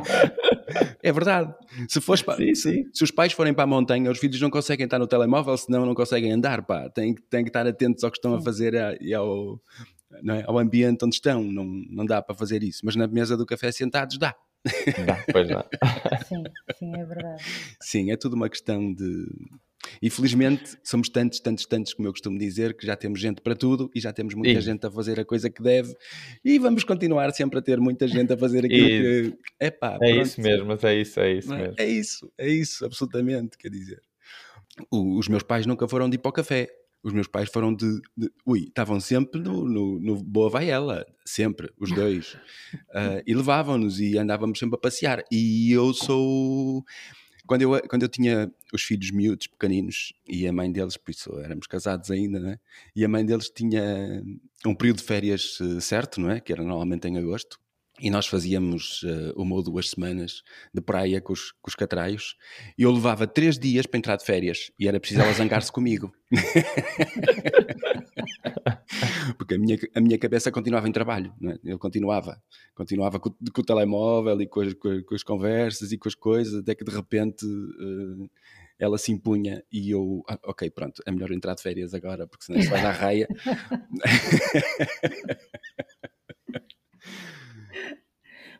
[1.02, 1.52] É verdade.
[1.88, 2.84] Se, fores para, sim, sim.
[2.92, 5.84] se os pais forem para a montanha, os filhos não conseguem estar no telemóvel, senão
[5.84, 6.62] não conseguem andar.
[6.64, 6.88] Pá.
[6.90, 9.60] Têm, têm que estar atentos ao que estão a fazer e ao,
[10.28, 10.44] é?
[10.46, 11.42] ao ambiente onde estão.
[11.42, 12.80] Não, não dá para fazer isso.
[12.84, 14.34] Mas na mesa do café sentados dá.
[15.06, 15.64] Dá, pois dá.
[16.26, 16.44] Sim,
[16.78, 17.42] sim, é verdade.
[17.80, 19.26] Sim, é tudo uma questão de
[20.00, 23.54] e felizmente somos tantos, tantos, tantos, como eu costumo dizer, que já temos gente para
[23.54, 25.94] tudo e já temos muita gente a fazer a coisa que deve
[26.44, 29.30] e vamos continuar sempre a ter muita gente a fazer aquilo e...
[29.32, 29.38] que.
[29.60, 30.26] Epá, é pronto.
[30.26, 31.58] isso mesmo, é isso, é isso é?
[31.58, 31.74] mesmo.
[31.78, 34.00] É isso, é isso, absolutamente, quer dizer.
[34.90, 36.68] O, os meus pais nunca foram de ir para o café.
[37.02, 38.00] Os meus pais foram de.
[38.16, 42.34] de ui, estavam sempre no, no, no Boa Vaiela, sempre, os dois.
[42.74, 45.24] uh, e levavam-nos e andávamos sempre a passear.
[45.30, 46.84] E eu sou
[47.46, 51.38] quando eu, quando eu tinha os filhos miúdos, pequeninos, e a mãe deles, por isso
[51.40, 52.58] éramos casados ainda, né?
[52.94, 54.22] e a mãe deles tinha
[54.66, 56.40] um período de férias uh, certo, não é?
[56.40, 57.58] Que era normalmente em agosto,
[58.02, 60.42] e nós fazíamos uh, uma ou duas semanas
[60.74, 62.34] de praia com os, com os catraios,
[62.76, 66.12] e eu levava três dias para entrar de férias, e era preciso ela zangar-se comigo.
[69.38, 71.58] Porque a minha, a minha cabeça continuava em trabalho, não é?
[71.64, 72.42] eu continuava,
[72.74, 76.54] continuava com, com o telemóvel e com as, com as, conversas e com as coisas,
[76.54, 78.28] até que de repente uh,
[78.80, 82.46] ela se impunha e eu, ah, ok, pronto, é melhor entrar de férias agora, porque
[82.46, 83.28] senão isso vai dar raia.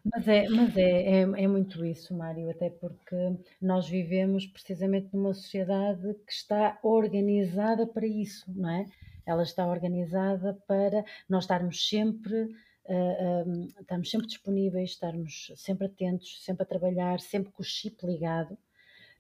[0.05, 3.17] Mas é, mas é, é, é, muito isso, Mário, até porque
[3.61, 8.87] nós vivemos precisamente numa sociedade que está organizada para isso, não é?
[9.25, 12.53] Ela está organizada para nós estarmos sempre, uh,
[12.89, 17.65] eh, um, eh, estarmos sempre disponíveis, estarmos sempre atentos, sempre a trabalhar, sempre com o
[17.65, 18.59] chip ligado.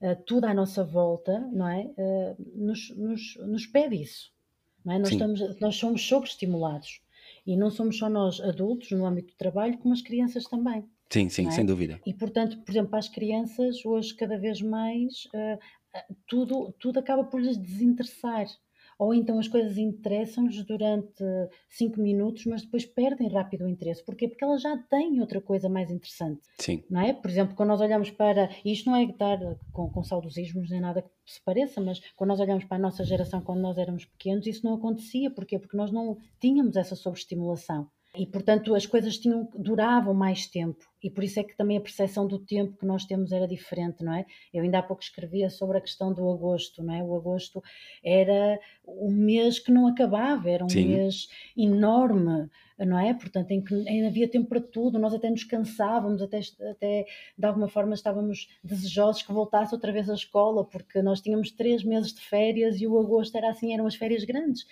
[0.01, 1.85] Uh, tudo à nossa volta, não é?
[1.97, 4.33] Uh, nos, nos, nos pede isso,
[4.85, 4.99] não é?
[4.99, 7.01] Nós, estamos, nós somos sobreestimulados.
[7.46, 10.85] E não somos só nós adultos no âmbito do trabalho, como as crianças também.
[11.11, 11.50] Sim, sim, é?
[11.50, 12.00] sem dúvida.
[12.07, 15.59] E portanto, por exemplo, para as crianças, hoje cada vez mais, uh,
[16.26, 18.46] tudo, tudo acaba por lhes desinteressar
[19.02, 21.24] ou então as coisas interessam-nos durante
[21.68, 24.04] cinco minutos, mas depois perdem rápido o interesse.
[24.04, 24.28] Porquê?
[24.28, 26.40] Porque elas já têm outra coisa mais interessante.
[26.56, 26.84] Sim.
[26.88, 27.12] Não é?
[27.12, 28.48] Por exemplo, quando nós olhamos para.
[28.64, 29.38] E isto não é estar
[29.72, 33.02] com, com saudosismos nem nada que se pareça, mas quando nós olhamos para a nossa
[33.02, 35.30] geração quando nós éramos pequenos, isso não acontecia.
[35.32, 35.58] Porquê?
[35.58, 37.90] Porque nós não tínhamos essa sobreestimulação.
[38.14, 40.85] E, portanto, as coisas tinham, duravam mais tempo.
[41.03, 44.05] E por isso é que também a percepção do tempo que nós temos era diferente,
[44.05, 44.27] não é?
[44.53, 47.03] Eu ainda há pouco escrevia sobre a questão do agosto, não é?
[47.03, 47.62] O agosto
[48.05, 50.88] era um mês que não acabava, era um Sim.
[50.88, 53.14] mês enorme, não é?
[53.14, 57.46] Portanto, em que ainda havia tempo para tudo, nós até nos cansávamos, até, até de
[57.46, 62.12] alguma forma estávamos desejosos que voltasse outra vez à escola, porque nós tínhamos três meses
[62.12, 64.66] de férias e o agosto era assim, eram as férias grandes.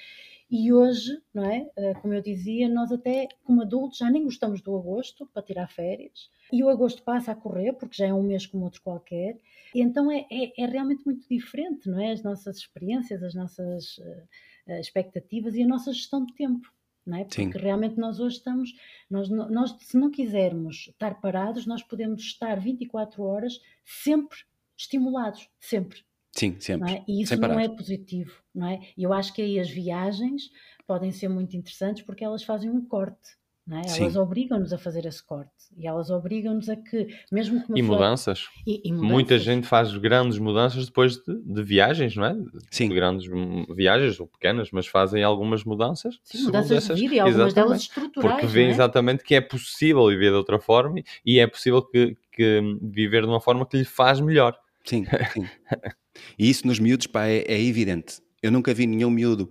[0.50, 1.70] E hoje, não é?
[1.76, 5.68] Eh, como eu dizia, nós até como adultos já nem gostamos do agosto para tirar
[5.68, 6.28] férias.
[6.52, 9.38] E o agosto passa a correr, porque já é um mês como outro qualquer.
[9.72, 12.10] E então é, é, é realmente muito diferente, não é?
[12.10, 16.68] As nossas experiências, as nossas uh, expectativas e a nossa gestão de tempo.
[17.06, 17.24] Não é?
[17.24, 17.50] Porque Sim.
[17.50, 18.74] realmente nós hoje estamos,
[19.08, 24.38] nós, nós se não quisermos estar parados, nós podemos estar 24 horas sempre
[24.76, 26.00] estimulados, sempre.
[26.32, 26.92] Sim, sempre.
[26.92, 27.04] É?
[27.08, 28.80] E isso não é positivo, não é?
[28.96, 30.50] E eu acho que aí as viagens
[30.86, 33.40] podem ser muito interessantes porque elas fazem um corte,
[33.72, 34.00] é?
[34.00, 38.48] Elas obrigam-nos a fazer esse corte e elas obrigam-nos a que, mesmo que e mudanças.
[38.66, 39.12] E, e mudanças.
[39.12, 42.36] Muita gente faz grandes mudanças depois de, de, viagens, não é?
[42.68, 42.88] Sim.
[42.88, 43.30] De grandes
[43.72, 46.18] viagens ou pequenas, mas fazem algumas mudanças.
[46.24, 48.32] Sim, mudanças essas, de vida e algumas delas estruturais.
[48.32, 48.70] Porque vêem é?
[48.70, 53.28] exatamente que é possível viver de outra forma e é possível que, que viver de
[53.28, 54.58] uma forma que lhe faz melhor.
[54.84, 55.46] Sim, sim.
[56.38, 58.20] e isso nos miúdos, pá, é, é evidente.
[58.42, 59.50] Eu nunca vi nenhum miúdo,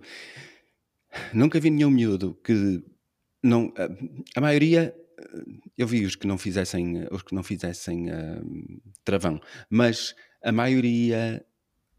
[1.32, 2.82] nunca vi nenhum miúdo que
[3.42, 4.94] não, a, a maioria
[5.76, 11.44] eu vi os que não fizessem os que não fizessem uh, travão, mas a maioria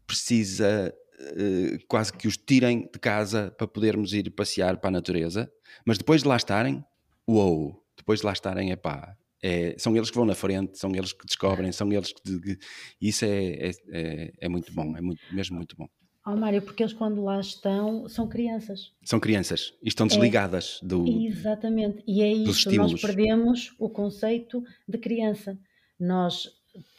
[0.06, 5.50] precisa uh, quase que os tirem de casa para podermos ir passear para a natureza,
[5.86, 6.84] mas depois de lá estarem,
[7.28, 10.94] uou, depois de lá estarem é pá, é, são eles que vão na frente, são
[10.94, 12.58] eles que descobrem, são eles que,
[13.00, 15.88] isso é, é, é, é muito bom, é muito, mesmo muito bom.
[16.24, 18.92] Oh, Mário, porque eles quando lá estão são crianças.
[19.04, 20.08] São crianças e estão é.
[20.08, 21.04] desligadas é, do.
[21.26, 25.58] Exatamente, e é isso, nós perdemos o conceito de criança.
[25.98, 26.48] Nós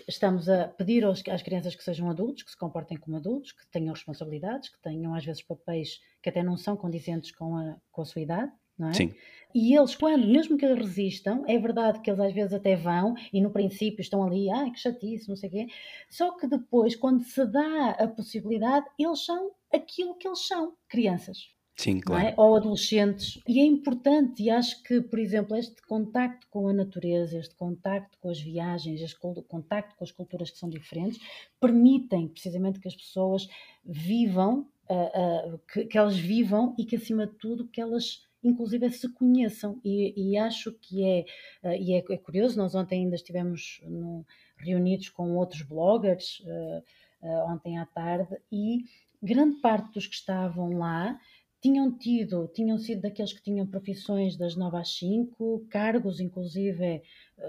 [0.08, 3.66] estamos a pedir aos, às crianças que sejam adultos, que se comportem como adultos, que
[3.68, 8.02] tenham responsabilidades, que tenham às vezes papéis que até não são condizentes com a, com
[8.02, 8.94] a sua idade, não é?
[8.94, 9.14] Sim.
[9.54, 13.14] E eles, quando, mesmo que eles resistam, é verdade que eles às vezes até vão
[13.32, 15.68] e no princípio estão ali, ai que chatice, não sei o quê,
[16.10, 21.54] só que depois, quando se dá a possibilidade, eles são aquilo que eles são, crianças.
[21.76, 22.28] Sim, claro.
[22.28, 22.34] É?
[22.38, 23.40] Ou adolescentes.
[23.48, 28.18] E é importante, e acho que, por exemplo, este contacto com a natureza, este contacto
[28.20, 31.20] com as viagens, este contacto com as culturas que são diferentes,
[31.60, 33.48] permitem precisamente que as pessoas
[33.84, 38.90] vivam, uh, uh, que, que elas vivam e que, acima de tudo, que elas inclusive
[38.92, 41.26] se conheçam e, e acho que é,
[41.64, 44.26] uh, e é, é, curioso, nós ontem ainda estivemos no,
[44.58, 46.84] reunidos com outros bloggers uh,
[47.26, 48.84] uh, ontem à tarde e
[49.22, 51.20] grande parte dos que estavam lá
[51.62, 57.02] tinham tido, tinham sido daqueles que tinham profissões das 9 às 5, cargos inclusive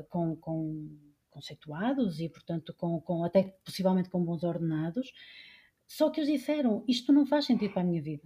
[0.08, 0.88] com, com
[1.30, 5.12] conceituados e portanto com, com até possivelmente com bons ordenados,
[5.84, 8.22] só que eles disseram, isto não faz sentido para a minha vida,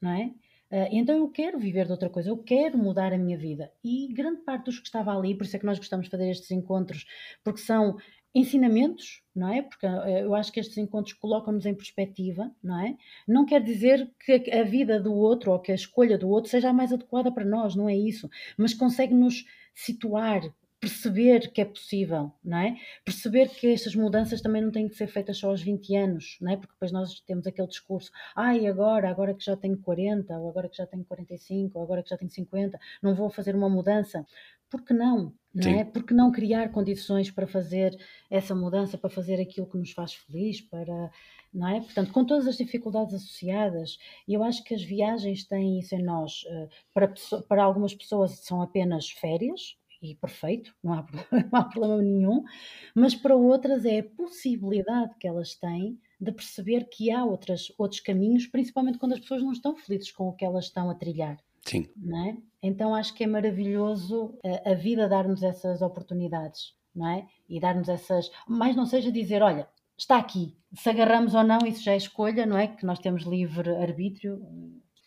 [0.00, 0.32] não é?
[0.70, 3.72] Uh, então eu quero viver de outra coisa, eu quero mudar a minha vida.
[3.82, 6.30] E grande parte dos que estava ali, por isso é que nós gostamos de fazer
[6.30, 7.06] estes encontros,
[7.42, 7.96] porque são
[8.34, 9.62] ensinamentos, não é?
[9.62, 12.96] Porque uh, eu acho que estes encontros colocam-nos em perspectiva, não é?
[13.26, 16.70] Não quer dizer que a vida do outro ou que a escolha do outro seja
[16.70, 20.42] a mais adequada para nós, não é isso, mas consegue-nos situar,
[20.80, 22.76] perceber que é possível, não é?
[23.04, 26.52] Perceber que estas mudanças também não têm que ser feitas só aos 20 anos, não
[26.52, 26.56] é?
[26.56, 30.48] Porque depois nós temos aquele discurso, ai, ah, agora, agora que já tenho 40, ou
[30.48, 33.68] agora que já tenho 45, ou agora que já tenho 50, não vou fazer uma
[33.68, 34.24] mudança.
[34.70, 35.32] Por que não?
[35.54, 35.84] Não é?
[35.84, 37.98] Porque não criar condições para fazer
[38.30, 41.10] essa mudança, para fazer aquilo que nos faz feliz, para,
[41.52, 41.80] não é?
[41.80, 46.02] Portanto, com todas as dificuldades associadas, e eu acho que as viagens têm isso em
[46.02, 46.44] nós.
[46.46, 47.12] Eh, para,
[47.48, 51.06] para algumas pessoas são apenas férias, e perfeito, não há,
[51.52, 52.44] não há problema nenhum,
[52.94, 58.00] mas para outras é a possibilidade que elas têm de perceber que há outras, outros
[58.00, 61.38] caminhos, principalmente quando as pessoas não estão felizes com o que elas estão a trilhar.
[61.64, 61.88] Sim.
[61.96, 62.36] Não é?
[62.62, 67.26] Então acho que é maravilhoso a, a vida dar-nos essas oportunidades, não é?
[67.48, 68.30] E dar-nos essas.
[68.48, 72.46] Mas não seja dizer, olha, está aqui, se agarramos ou não, isso já é escolha,
[72.46, 72.68] não é?
[72.68, 74.40] Que nós temos livre arbítrio,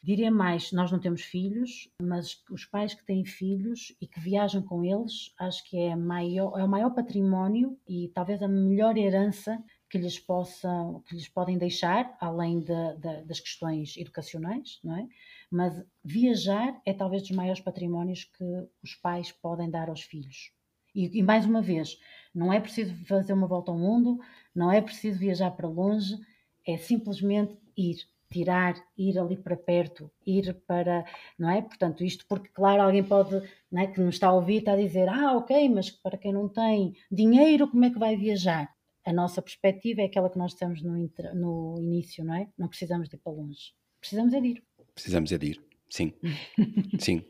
[0.03, 4.63] Diria mais, nós não temos filhos, mas os pais que têm filhos e que viajam
[4.63, 9.63] com eles, acho que é, maior, é o maior património e talvez a melhor herança
[9.87, 15.07] que lhes possam, que lhes podem deixar, além de, de, das questões educacionais, não é?
[15.51, 18.43] Mas viajar é talvez dos maiores patrimónios que
[18.81, 20.51] os pais podem dar aos filhos.
[20.95, 21.99] E, e mais uma vez,
[22.33, 24.17] não é preciso fazer uma volta ao mundo,
[24.55, 26.17] não é preciso viajar para longe,
[26.65, 27.97] é simplesmente ir
[28.31, 31.05] tirar, ir ali para perto, ir para,
[31.37, 31.61] não é?
[31.61, 34.77] Portanto, isto porque, claro, alguém pode, não é, que nos está a ouvir, está a
[34.77, 38.69] dizer, ah, ok, mas para quem não tem dinheiro, como é que vai viajar?
[39.05, 40.93] A nossa perspectiva é aquela que nós temos no,
[41.33, 42.47] no início, não é?
[42.57, 43.73] Não precisamos de ir para longe.
[43.99, 44.63] Precisamos é de ir.
[44.93, 46.13] Precisamos é de ir, sim.
[46.99, 47.23] sim.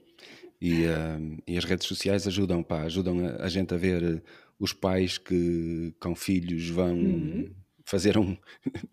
[0.62, 4.24] E, uh, e, as redes sociais ajudam, pá, ajudam a, a, gente a ver
[4.60, 6.94] os pais que com filhos vão...
[6.94, 7.61] Uhum
[7.92, 8.38] fazeram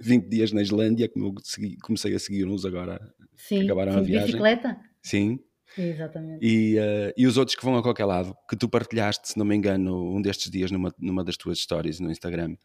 [0.00, 3.00] 20 dias na Islândia, como eu segui, comecei a seguir uns agora
[3.36, 4.26] sim, acabaram sim, a viagem.
[4.26, 4.76] bicicleta?
[5.00, 5.38] Sim.
[5.76, 6.44] Exatamente.
[6.44, 9.44] E, uh, e os outros que vão a qualquer lado, que tu partilhaste, se não
[9.44, 12.56] me engano, um destes dias numa, numa das tuas stories no Instagram.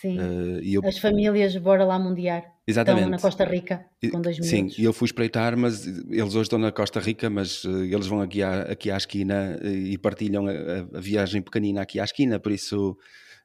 [0.00, 0.18] Sim.
[0.18, 0.80] Uh, eu...
[0.84, 2.44] As famílias bora lá mundiar.
[2.66, 3.04] Exatamente.
[3.04, 4.74] Estão na Costa Rica com dois minutos.
[4.74, 8.06] Sim, e eu fui espreitar, mas eles hoje estão na Costa Rica, mas uh, eles
[8.06, 12.38] vão aqui à, aqui à esquina e partilham a, a, viagem pequenina aqui à esquina,
[12.38, 12.96] por isso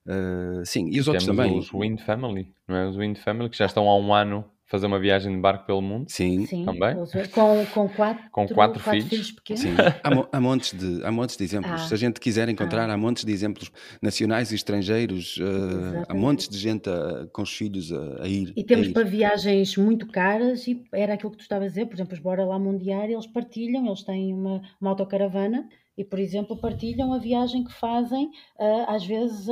[0.07, 1.57] Uh, sim, e os outros também.
[1.57, 2.87] Os Wind Family, não é?
[2.87, 5.81] Os Wind Family que já estão há um ano fazer uma viagem de barco pelo
[5.81, 6.05] mundo.
[6.09, 6.95] Sim, Sim, Também?
[7.31, 9.31] com, com quatro, Com quatro filhos.
[9.31, 9.61] pequenos.
[9.61, 9.69] sim.
[10.03, 11.71] Há, há montes de, há montes de exemplos.
[11.71, 11.77] Ah.
[11.87, 15.39] Se a gente quiser encontrar, há montes de exemplos nacionais e estrangeiros.
[15.39, 18.53] eh, há montes de gente a- com os filhos a, a ir.
[18.55, 18.93] E temos a ir.
[18.93, 22.19] para viagens muito caras, e era aquilo que tu estavas a dizer, por exemplo, os
[22.19, 27.17] Bora Lá Mundial, eles partilham, eles têm uma, uma autocaravana e, por exemplo, partilham a
[27.17, 28.29] viagem que fazem,
[28.59, 29.47] ah, às vezes,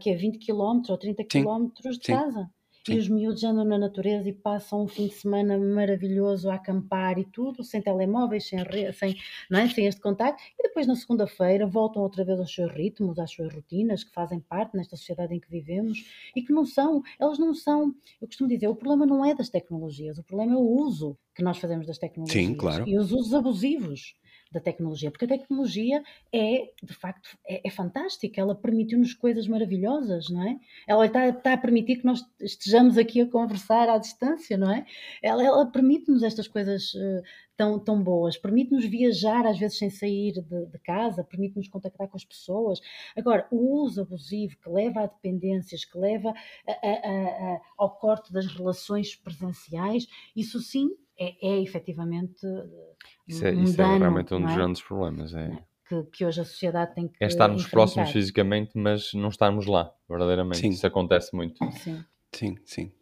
[0.00, 2.50] que é 20 km ou 30 Sim, km de sim, casa.
[2.86, 2.94] sim.
[2.94, 7.18] E os miúdos andam na natureza e passam um fim de semana maravilhoso a acampar
[7.18, 8.60] e tudo, sem telemóveis, sem,
[8.94, 9.16] sem,
[9.50, 9.68] não é?
[9.68, 13.52] sem este contacto, e depois na segunda-feira voltam outra vez aos seus ritmos, às suas
[13.52, 15.98] rotinas, que fazem parte nesta sociedade em que vivemos
[16.34, 19.50] e que não são, elas não são, eu costumo dizer, o problema não é das
[19.50, 22.88] tecnologias, o problema é o uso que nós fazemos das tecnologias Sim, claro.
[22.88, 24.14] e os usos abusivos
[24.50, 30.30] da tecnologia, porque a tecnologia é, de facto, é, é fantástica, ela permitiu-nos coisas maravilhosas,
[30.30, 30.58] não é?
[30.86, 34.86] Ela está, está a permitir que nós estejamos aqui a conversar à distância, não é?
[35.22, 37.22] Ela, ela permite-nos estas coisas eh,
[37.58, 42.16] tão, tão boas, permite-nos viajar às vezes sem sair de, de casa, permite-nos contactar com
[42.16, 42.80] as pessoas.
[43.16, 48.32] Agora, o uso abusivo que leva a dependências, que leva a- a- a- ao corte
[48.32, 50.88] das relações presenciais, isso sim
[51.18, 52.94] é, é efetivamente eh,
[53.26, 54.56] Isso é, um isso é dano, realmente um não dos é?
[54.56, 55.34] grandes problemas.
[55.34, 55.50] É,
[55.88, 59.92] que, que hoje a sociedade tem que é estarmos próximos fisicamente, mas não estarmos lá,
[60.08, 60.58] verdadeiramente.
[60.58, 60.68] Sim.
[60.70, 61.58] Isso acontece muito.
[61.72, 62.04] Sim.
[62.34, 62.92] Sim, sim.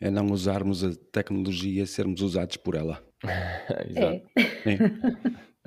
[0.00, 3.02] É não usarmos a tecnologia, sermos usados por ela.
[3.88, 4.22] Exato.
[4.36, 4.76] É,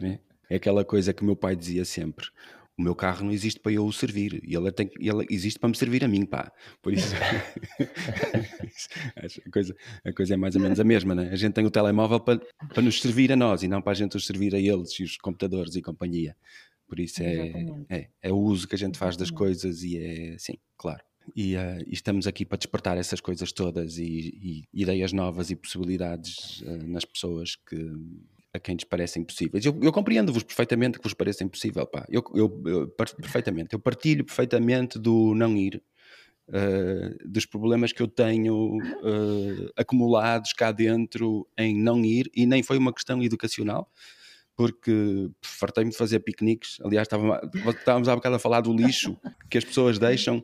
[0.01, 2.27] É, é aquela coisa que o meu pai dizia sempre:
[2.79, 5.67] o meu carro não existe para eu o servir, e ele, tem, ele existe para
[5.67, 6.49] me servir a mim, pá.
[6.81, 7.13] Por isso,
[9.17, 9.75] a, coisa,
[10.05, 11.29] a coisa é mais ou menos a mesma, né?
[11.29, 13.95] A gente tem o telemóvel para, para nos servir a nós e não para a
[13.95, 16.37] gente os servir a eles e os computadores e companhia.
[16.87, 20.37] Por isso é, é, é o uso que a gente faz das coisas e é,
[20.37, 21.03] sim, claro.
[21.35, 25.55] E, ah, e estamos aqui para despertar essas coisas todas e, e ideias novas e
[25.55, 27.75] possibilidades ah, nas pessoas que,
[28.59, 29.65] a quem lhes parecem possíveis.
[29.65, 32.05] Eu, eu compreendo-vos perfeitamente que vos pareça impossível, pá.
[32.09, 33.73] Eu, eu, eu perfeitamente.
[33.73, 35.81] Eu partilho perfeitamente do não ir,
[36.51, 42.61] ah, dos problemas que eu tenho ah, acumulados cá dentro em não ir, e nem
[42.61, 43.89] foi uma questão educacional,
[44.55, 46.77] porque fartei-me de fazer piqueniques.
[46.83, 49.17] Aliás, estávamos há bocado a falar do lixo
[49.49, 50.43] que as pessoas deixam.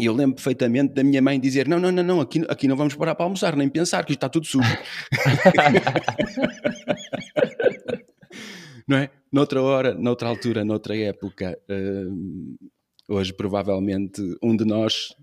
[0.00, 2.76] E eu lembro perfeitamente da minha mãe dizer: Não, não, não, não, aqui, aqui não
[2.76, 4.68] vamos parar para almoçar, nem pensar, que isto está tudo sujo.
[8.86, 9.10] não é?
[9.30, 12.56] Noutra hora, noutra altura, noutra época, hum,
[13.08, 15.14] hoje provavelmente um de nós,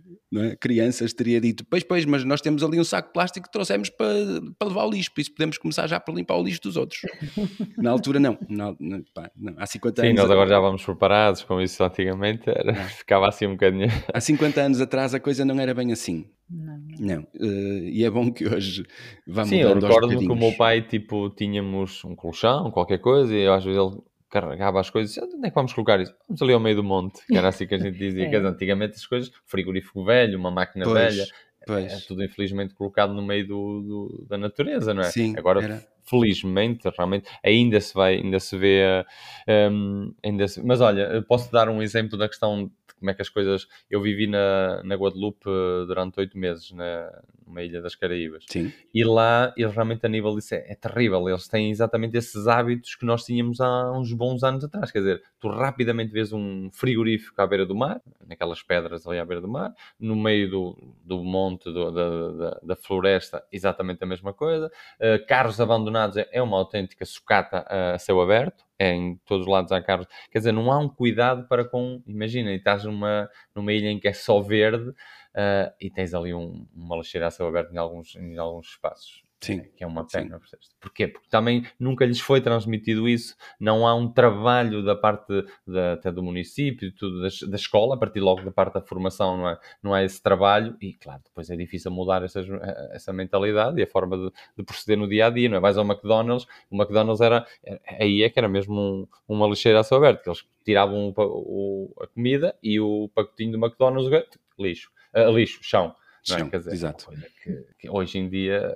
[0.44, 0.56] é?
[0.56, 3.90] crianças, teria dito: Pois, pois, mas nós temos ali um saco de plástico que trouxemos
[3.90, 4.14] para,
[4.58, 7.02] para levar o lixo, por isso podemos começar já por limpar o lixo dos outros.
[7.78, 8.38] Na altura, não.
[8.50, 9.54] Na- na- pá, não.
[9.58, 10.22] Há 50 Sim, anos.
[10.22, 13.88] nós agora já vamos preparados com isso antigamente, era- ficava assim um bocadinho.
[14.14, 16.26] Há 50 anos atrás a coisa não era bem assim.
[16.50, 16.78] Não.
[17.00, 17.28] Não.
[17.40, 18.86] eh, e é bom que hoje
[19.28, 23.48] vá Sim, eu recordo-me que o meu pai, tipo, tínhamos um colchão, qualquer coisa, e
[23.48, 23.98] às vezes ele
[24.42, 26.14] carregava as coisas, onde é que vamos colocar isso?
[26.28, 28.30] Vamos ali ao meio do monte, que era assim que a gente dizia, É.
[28.30, 31.28] que antigamente as coisas, frigorífico velho, uma máquina Pois, velha,
[31.66, 31.92] pois.
[31.94, 35.06] é tudo infelizmente colocado no meio do, do- da natureza, não é?
[35.12, 35.88] Sim, Agora, era.
[36.04, 39.04] felizmente, realmente, ainda se vai, ainda se vê,
[39.48, 42.70] eh, hum, ainda se- mas olha, posso dar um exemplo da questão
[43.06, 47.12] como é que as coisas, eu vivi na, na Guadalupe eh, durante oito meses, na,
[47.46, 51.30] numa ilha das Caraíbas, Sim, e lá, eles realmente a nível disso é, é terrível.
[51.30, 54.90] Eles têm exatamente esses hábitos que nós tínhamos há uns bons anos atrás.
[54.92, 59.26] Quer dizer, tu rapidamente vês um frigorífico à beira do mar, naquelas pedras ali à
[59.26, 64.08] beira do mar, no meio do, do monte, do- da, da, da floresta, exatamente a
[64.08, 64.72] mesma coisa.
[65.00, 68.65] Uh, carros abandonados é, é uma autêntica sucata a céu aberto.
[68.78, 70.08] É, em todos os lados há carros.
[70.32, 72.02] Quer dizer, não há um cuidado para com.
[72.06, 76.68] Imagina, estás numa, numa ilha em que é só verde uh, e tens ali um,
[76.76, 79.25] uma lixeira a céu aberto em alguns, em alguns espaços.
[79.42, 80.40] Sim, É, que é uma pena.
[80.40, 80.70] percebes?
[80.80, 81.08] Porquê?
[81.08, 85.28] Porque também nunca lhes foi transmitido isso, não há um trabalho da parte
[85.68, 89.38] da, até do município, tudo, da, da escola, a partir logo da parte da formação,
[89.38, 89.60] não é?
[89.84, 92.48] Não há esse trabalho e, claro, depois é difícil mudar essas,
[92.92, 95.60] essa mentalidade e a forma de, de proceder no dia a dia, não é?
[95.60, 99.80] Vais ao McDonald's, o McDonald's era, era- aí é que era mesmo um- uma lixeira
[99.80, 104.10] a céu aberto, que eles tiravam o o- a comida e o pacotinho do McDonald's,
[104.58, 105.94] lixo, ah, lixo, chão.
[106.28, 106.40] Não é?
[106.40, 107.06] Chão, Quer dizer, exato.
[107.06, 108.76] uma coisa que, que hoje em dia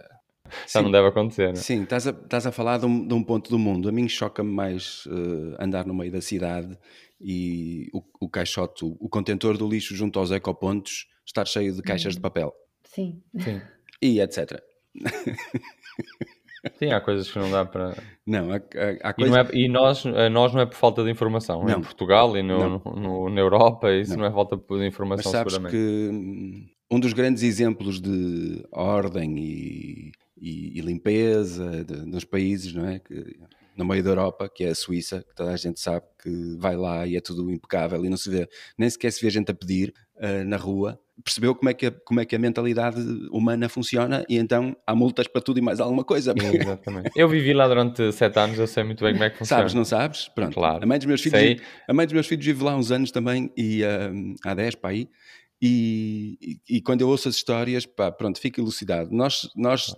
[0.68, 0.82] já Sim.
[0.84, 1.45] não deve acontecer.
[1.47, 1.56] Não é?
[1.56, 3.88] Sim, estás a, estás a falar de um, de um ponto do mundo.
[3.89, 6.78] A mim choca-me mais eh, andar no meio da cidade
[7.20, 11.82] e o, o caixote, o, o contentor do lixo junto aos ecopontos estar cheio de
[11.82, 13.22] caixas de papel Sim.
[13.38, 13.62] Sim.
[14.02, 14.62] e etc.
[16.78, 17.95] Sim, há coisas que não dá para.
[18.28, 18.60] Não, há, há,
[19.10, 19.32] há E, coisas...
[19.34, 21.64] não é- e nós, a nós não é por falta de informação.
[21.64, 21.80] Não.
[21.80, 24.20] Em Portugal e no, no- no- na Europa, isso Não.
[24.20, 25.82] não, é falta de Mas informação, sabes seguramente.
[25.82, 32.74] que hum, um dos grandes exemplos de ordem e, e, e limpeza de, nos países,
[32.74, 33.00] não é?
[33.00, 33.38] Que,
[33.80, 36.76] no meio da Europa, que é a Suíça, que toda a gente sabe que vai
[36.76, 39.54] lá e é tudo impecável e não se vê, nem sequer se vê gente a
[39.54, 43.00] pedir uh, na rua, percebeu como é, que a, como é que a mentalidade
[43.32, 46.34] humana funciona e então há multas para tudo e mais alguma coisa.
[46.36, 47.12] Exatamente.
[47.16, 49.62] Eu vivi lá durante sete anos, eu sei muito bem como é que funciona.
[49.62, 50.28] Sabes, não sabes?
[50.28, 50.56] Pronto.
[50.56, 50.84] Claro.
[50.84, 51.62] A mãe dos meus filhos, sei.
[51.88, 54.90] a mãe dos meus filhos vive lá uns anos também e uh, há 10 para
[54.90, 55.08] aí.
[55.62, 59.10] E, e, e, quando eu ouço as histórias, pá, pronto, fico elucidado.
[59.12, 59.94] Nós, nós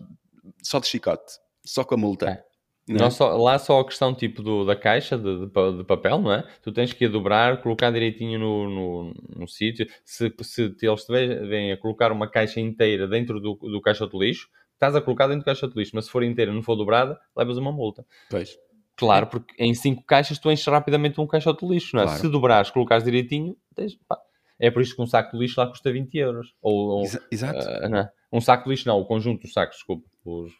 [0.64, 1.34] só de chicote,
[1.66, 2.30] só com a multa.
[2.30, 2.52] É.
[2.88, 3.10] Não, é?
[3.10, 6.44] só, lá só a questão tipo do, da caixa de, de, de, papel, não é?
[6.62, 9.88] Tu tens que a dobrar, colocar direitinho no, no, no sítio.
[10.04, 14.18] Se, se eles te vêm a colocar uma caixa inteira dentro do, do caixa de
[14.18, 16.64] lixo, estás a colocar dentro do caixa de lixo, mas se for inteira e não
[16.64, 18.06] for dobrada, levas uma multa.
[18.30, 18.58] Pois.
[18.98, 22.06] Claro, porque em cinco caixas tu enches rapidamente um caixa de lixo, não é?
[22.06, 22.22] Claro.
[22.22, 24.18] Se dobrares, colocares direitinho, tens, pá,
[24.60, 26.54] é por isso que um saco de lixo lá custa 20 euros.
[26.62, 27.60] Ou, ou Exato.
[27.60, 30.08] Uh, um saco de lixo não, o conjunto dos sacos, desculpa.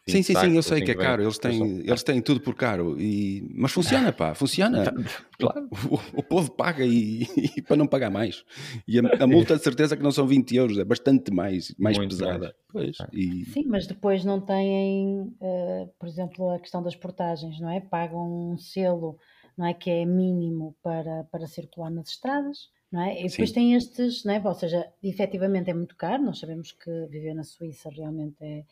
[0.08, 1.22] Sim, sim, sim, eu sei que é caro.
[1.22, 3.00] Eles têm, eles têm tudo por caro.
[3.00, 3.48] E...
[3.54, 4.92] Mas funciona, pá, funciona.
[5.38, 5.68] claro.
[5.90, 7.22] O, o povo paga e,
[7.56, 8.44] e, para não pagar mais.
[8.86, 11.98] E a, a, multa de certeza que não são 20 euros, é bastante mais, mais
[11.98, 12.54] pesada.
[12.70, 13.08] Pois, ah.
[13.12, 13.44] e...
[13.46, 17.80] Sim, mas depois não têm, uh, por exemplo, a questão das portagens, não é?
[17.80, 19.18] Pagam um selo
[19.56, 23.22] não é, que é mínimo para, para circular nas estradas não é?
[23.22, 23.54] E depois Sim.
[23.54, 24.42] tem estes, não é?
[24.44, 28.64] ou seja, efetivamente é muito caro, nós sabemos que viver na Suíça realmente é,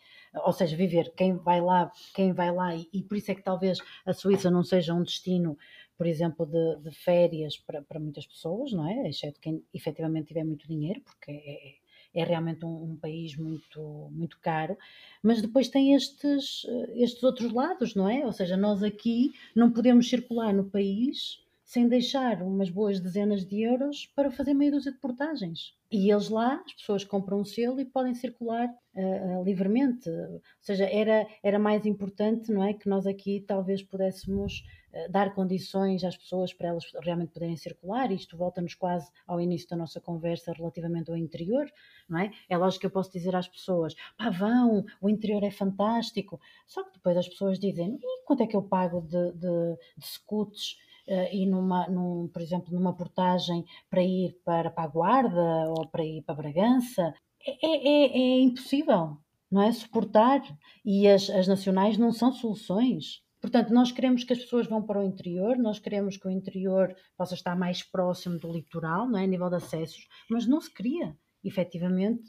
[0.45, 3.43] ou seja, viver, quem vai lá, quem vai lá, e, e por isso é que
[3.43, 5.57] talvez a Suíça não seja um destino,
[5.97, 9.09] por exemplo, de, de férias para, para muitas pessoas, não é?
[9.09, 14.39] Exceto quem efetivamente tiver muito dinheiro, porque é, é realmente um, um, país muito, muito
[14.39, 14.77] caro,
[15.23, 18.27] mas depois tem estes, estes outros lados, não é?
[18.27, 21.41] Ou seja, nós aqui não podemos circular no país
[21.71, 25.73] sem deixar umas boas dezenas de euros para fazer meia dúzia de portagens.
[25.89, 30.11] E eles lá, as pessoas compram um selo e podem circular uh, uh, livremente.
[30.11, 32.75] Ou seja, era, era mais importante, não é?
[32.75, 38.11] Que nós aqui talvez pudéssemos uh, dar condições às pessoas para elas realmente poderem circular.
[38.11, 41.71] Isto volta-nos quase ao início da nossa conversa relativamente ao interior,
[42.09, 42.33] não é?
[42.49, 46.41] É lógico que eu posso dizer às pessoas, pá, vão, o interior é fantástico.
[46.67, 50.05] Só que depois as pessoas dizem, e quanto é que eu pago de, de, de
[50.05, 50.90] scouts?
[51.09, 55.89] Uh, e numa, num, por exemplo, numa portagem para ir para, para a Guarda ou
[55.89, 57.15] para ir para Bragança,
[57.47, 59.17] é, é, é, é impossível,
[59.51, 59.73] não é?
[59.73, 60.43] Suportar.
[60.85, 63.23] E as, as nacionais não são soluções.
[63.41, 66.95] Portanto, nós queremos que as pessoas vão para o interior, nós queremos que o interior
[67.17, 69.25] possa estar mais próximo do litoral, não é?
[69.25, 72.29] a nível de acessos, mas não se cria, efetivamente,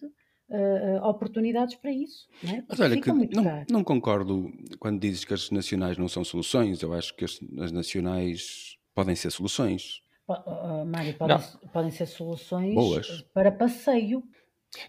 [0.52, 2.28] uh, oportunidades para isso.
[2.44, 2.64] Não é?
[2.68, 6.82] Mas olha, que não, não, concordo quando dizes que as nacionais não são soluções.
[6.82, 10.02] Eu acho que as, as nacionais podem ser soluções.
[10.28, 11.38] Uh, Mário, podem,
[11.74, 13.22] podem ser soluções Boas.
[13.34, 14.24] para passeio.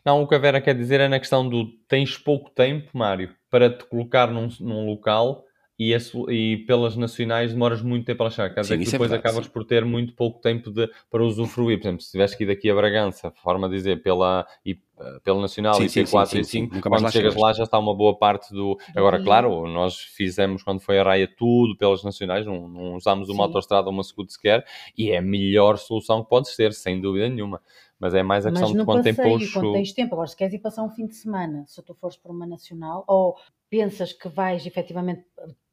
[0.05, 3.35] Não, o que a Vera quer dizer é na questão do tens pouco tempo, Mário,
[3.51, 5.45] para te colocar num, num local
[5.83, 8.55] e, esse, e, pelas nacionais demoras muito tempo a chegar.
[8.55, 9.53] Quer dizer que é depois é verdade, acabas sim.
[9.53, 11.79] por ter muito pouco tempo de, para usufruir.
[11.79, 15.21] Por exemplo, se tivesse que ir daqui a Bragança, forma de dizer, pela, e, eh,
[15.25, 18.17] pela Nacional sim, e sim, 4 e 5, quando chegas lá já está uma boa
[18.17, 18.79] parte do.
[18.95, 23.43] Agora, claro, nós fizemos quando foi a raia tudo pelas Nacionais, não, não usámos uma
[23.43, 24.65] autostrada ou uma scoot sequer,
[24.97, 27.61] e é a melhor solução que podes ter, sem dúvida nenhuma.
[27.99, 30.15] Mas é mais a questão de quanto passeio, tempo quando tens tempo.
[30.15, 33.05] Agora, se queres ir passar um fim de semana, se tu fores para uma nacional,
[33.07, 33.37] ou
[33.73, 35.25] pensas que vais efetivamente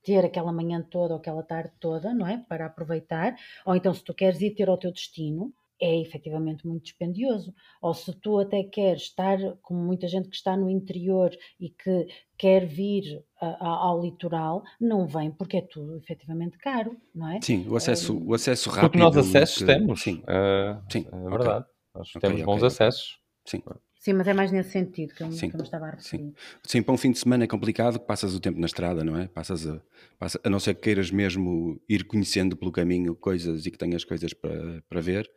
[0.09, 2.43] ter aquela manhã toda ou aquela tarde toda, não é?
[2.49, 6.85] Para aproveitar, ou então se tu queres ir ter ao teu destino, é efetivamente muito
[6.85, 7.53] dispendioso.
[7.79, 11.29] Ou se tu até queres estar, como muita gente que está no interior
[11.59, 16.97] e que quer vir a, a, ao litoral, não vem porque é tudo efetivamente caro,
[17.13, 17.39] não é?
[17.43, 18.89] Sim, o acesso, um, o acesso rápido.
[18.89, 19.65] Porque nós acessos que...
[19.65, 20.23] temos, sim.
[20.23, 21.65] Uh, sim, é verdade.
[21.65, 21.73] Okay.
[21.95, 22.67] Nós okay, temos bons okay.
[22.67, 23.19] acessos.
[23.45, 23.61] Sim.
[24.09, 26.23] Sim, mas é mais nesse sentido que eu, sim, que eu estava a referir.
[26.23, 26.33] Sim.
[26.65, 29.15] sim, para um fim de semana é complicado que passas o tempo na estrada, não
[29.15, 29.27] é?
[29.27, 29.79] Passas a,
[30.17, 34.03] passa, a não ser que queiras mesmo ir conhecendo pelo caminho coisas e que tenhas
[34.03, 35.29] coisas para, para ver.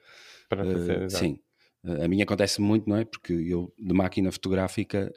[0.49, 1.39] Para fazer, uh, sim.
[1.85, 3.05] A minha acontece muito, não é?
[3.05, 5.13] Porque eu, de máquina fotográfica,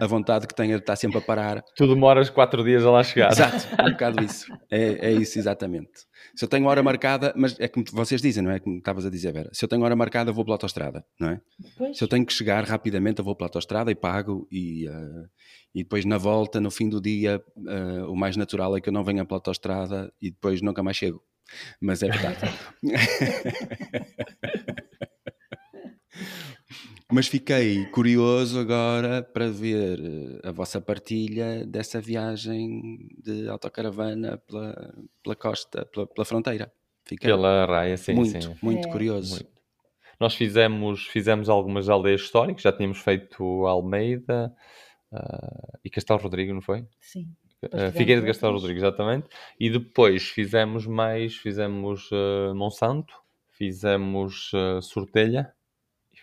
[0.00, 1.62] a vontade que tenho é de estar sempre a parar.
[1.76, 3.30] Tu demoras quatro dias a lá chegar.
[3.30, 4.52] Exato, é um bocado isso.
[4.68, 5.92] É, é isso, exatamente.
[6.34, 8.58] Se eu tenho hora marcada, mas é como vocês dizem, não é?
[8.58, 9.50] Como estavas a dizer, Vera.
[9.52, 11.40] Se eu tenho hora marcada, vou pela autostrada, não é?
[11.78, 11.96] Pois.
[11.96, 14.48] Se eu tenho que chegar rapidamente, eu vou pela autostrada e pago.
[14.50, 15.28] E, uh,
[15.72, 18.92] e depois, na volta, no fim do dia, uh, o mais natural é que eu
[18.92, 21.22] não venha pela autostrada e depois nunca mais chego.
[21.80, 22.52] Mas é verdade.
[27.12, 34.94] Mas fiquei curioso agora para ver eh, a vossa partilha dessa viagem de autocaravana pela,
[35.22, 36.72] pela costa, pela, pela fronteira.
[37.04, 38.54] Fiquei pela raia, sim, muito, sim.
[38.62, 38.92] Muito é.
[38.92, 39.34] curioso.
[39.34, 39.50] Muito.
[40.20, 44.54] nós fizemos, fizemos algumas aldeias históricas, já tínhamos feito Almeida
[45.12, 46.86] uh, e Castelo Rodrigo, não foi?
[47.00, 47.28] Sim.
[47.64, 49.26] Uh, Figueira de Castelo Rodrigo, exatamente.
[49.58, 53.12] E depois fizemos mais, fizemos uh, Monsanto,
[53.50, 55.52] fizemos uh, Sortelha,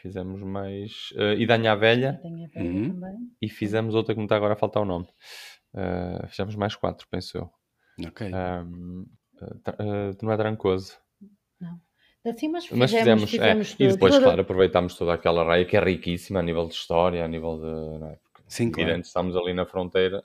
[0.08, 1.12] fizemos mais.
[1.12, 2.20] Uh, e Danha Velha.
[2.24, 2.90] Danha Velha uhum.
[2.94, 3.16] também.
[3.42, 5.08] E fizemos outra que não está agora a faltar o nome.
[5.74, 7.50] Uh, fizemos mais quatro, penso eu.
[8.08, 8.32] Ok.
[8.34, 9.06] Um,
[9.42, 10.98] uh, não é Trancoso.
[11.60, 11.80] Não.
[12.26, 13.84] Assim, mas fizemos, mas fizemos, fizemos é.
[13.84, 17.28] E depois, claro, aproveitámos toda aquela raia que é riquíssima a nível de história, a
[17.28, 18.06] nível de.
[18.06, 18.20] É?
[18.48, 19.00] Sim, claro.
[19.00, 20.24] estamos ali na fronteira,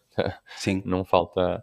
[0.57, 0.83] Sim.
[0.87, 1.63] não falta uh,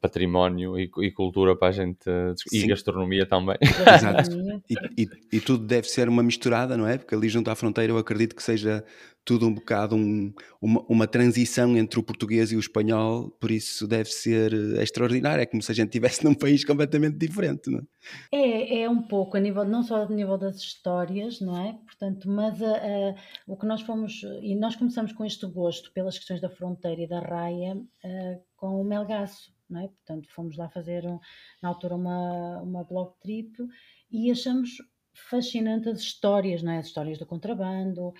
[0.00, 3.56] património e, e, cultura para a gente, uh, e gastronomia também.
[3.94, 4.30] Exato.
[4.68, 6.98] E, e, e, tudo deve ser uma misturada, não é?
[6.98, 8.84] Porque ali junto à fronteira eu acredito que seja
[9.24, 13.86] tudo um bocado um, uma, uma, transição entre o português e o espanhol, por isso
[13.86, 15.42] deve ser eh, extraordinário.
[15.42, 17.82] É como se a gente estivesse num país completamente diferente, não é?
[18.32, 21.78] É, é um pouco, a nível, não só a nível das histórias, não é?
[21.86, 23.14] Portanto, mas a, a,
[23.46, 27.08] o que nós fomos, e nós começamos com este gosto pelas questões da fronteira e
[27.08, 28.08] da raia a,
[28.62, 29.88] com o Melgaço, não é?
[29.88, 31.18] Portanto, fomos lá fazer, um,
[31.60, 33.56] na altura, uma, uma blog trip
[34.08, 34.76] e achamos
[35.12, 36.78] fascinante as histórias, não é?
[36.78, 38.14] As histórias do contrabando,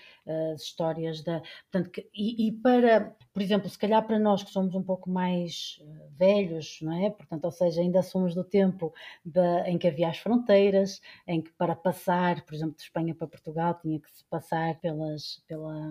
[0.53, 1.41] as histórias da.
[1.71, 5.09] Portanto, que, e, e, para, por exemplo, se calhar para nós que somos um pouco
[5.09, 7.09] mais uh, velhos, não é?
[7.09, 11.53] Portanto, ou seja, ainda somos do tempo de, em que havia as fronteiras, em que
[11.53, 15.89] para passar, por exemplo, de Espanha para Portugal tinha que se passar pelas, pela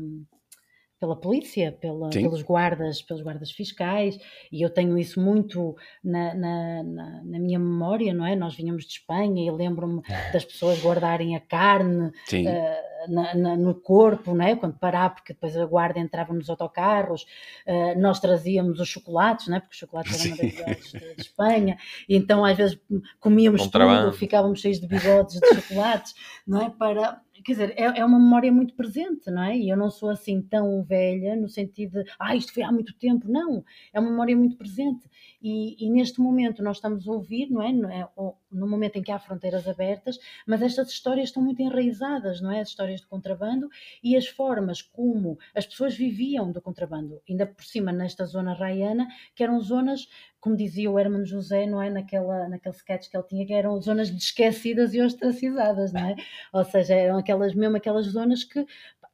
[1.02, 4.16] pela polícia, pela, pelos guardas, pelos guardas fiscais,
[4.52, 8.36] e eu tenho isso muito na, na, na, na minha memória, não é?
[8.36, 10.00] Nós vinhamos de Espanha e lembro-me
[10.32, 14.54] das pessoas guardarem a carne uh, no corpo, não é?
[14.54, 17.26] Quando parar, porque depois a guarda entrava nos autocarros,
[17.66, 19.60] uh, nós trazíamos os chocolates, não é?
[19.60, 21.78] Porque os chocolates eram maravilhosos de, de, Espanha,
[22.08, 22.78] e então às vezes
[23.18, 26.14] comíamos tudo, ficávamos cheios de bigodes de chocolates,
[26.46, 26.70] não é?
[26.70, 29.56] Para quer dizer, é, é, uma memória muito presente, não é?
[29.56, 32.94] E eu não sou assim tão velha no sentido de, ah, isto foi há muito
[32.94, 33.28] tempo.
[33.30, 35.08] Não, é uma memória muito presente.
[35.42, 38.00] E, e neste momento nós estamos a ouvir, não é?
[38.00, 38.08] é
[38.50, 42.60] no momento em que há fronteiras abertas, mas estas histórias estão muito enraizadas, não é?
[42.60, 43.68] As histórias do contrabando
[44.02, 49.08] e as formas como as pessoas viviam do contrabando, ainda por cima nesta zona raiana,
[49.34, 50.08] que eram zonas
[50.42, 51.88] como dizia o Hermano José, não é?
[51.88, 56.16] Naquela, naquele sketch que ele tinha, que eram zonas esquecidas e ostracizadas, não é?
[56.52, 58.66] Ou seja, eram aquelas, mesmo aquelas zonas que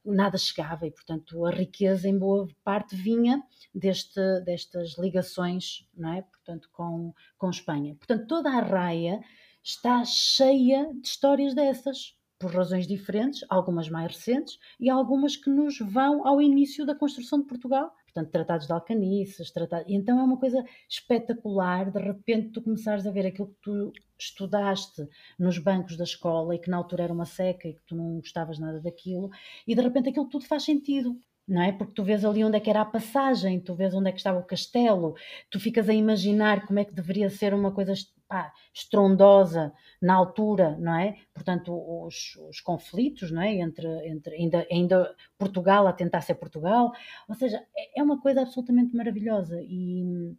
[0.05, 3.42] nada chegava e, portanto, a riqueza em boa parte vinha
[3.74, 6.22] deste, destas ligações, não é?
[6.22, 7.94] Portanto, com, com Espanha.
[7.94, 9.20] Portanto, toda a raia
[9.62, 15.78] está cheia de histórias dessas, por razões diferentes, algumas mais recentes e algumas que nos
[15.78, 19.87] vão ao início da construção de Portugal portanto, tratados de alcaniças, tratados...
[19.89, 25.09] então é uma coisa espetacular, de repente tu começares a ver aquilo que tu estudaste
[25.39, 28.16] nos bancos da escola e que na altura era uma seca e que tu não
[28.16, 29.31] gostavas nada daquilo,
[29.66, 31.16] e de repente aquilo tudo faz sentido,
[31.47, 31.73] não é?
[31.73, 34.19] Porque tu vês ali onde é que era a passagem, tu vês onde é que
[34.19, 35.14] estava o castelo,
[35.51, 37.93] tu ficas a imaginar como é que deveria ser uma coisa
[38.29, 41.16] pá, estrondosa na altura, não é?
[41.33, 41.72] Portanto,
[42.05, 43.55] os, os, conflitos, não é?
[43.55, 46.93] Entre, entre ainda, ainda Portugal a tentar ser Portugal,
[47.26, 50.37] ou seja, é, é uma coisa absolutamente maravilhosa e,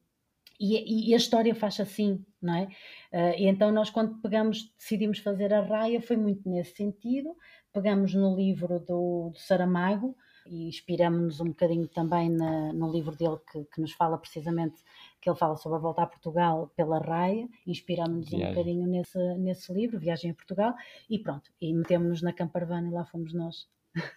[0.60, 2.66] e, e a história faz assim, não é?
[3.12, 7.36] Uh, e então nós quando pegamos, decidimos fazer a raia, foi muito nesse sentido,
[7.74, 10.16] pegamos no livro do, do Saramago,
[10.50, 14.82] e inspiramos-nos um bocadinho também na, no livro dele que, que, nos fala precisamente,
[15.22, 19.74] que ele fala sobre a volta a Portugal pela raia, inspiramos-nos um bocadinho nesse, nesse
[19.74, 20.74] livro, Viagem a Portugal,
[21.10, 23.68] e pronto, e metemos-nos na Camparvana e lá fomos nós.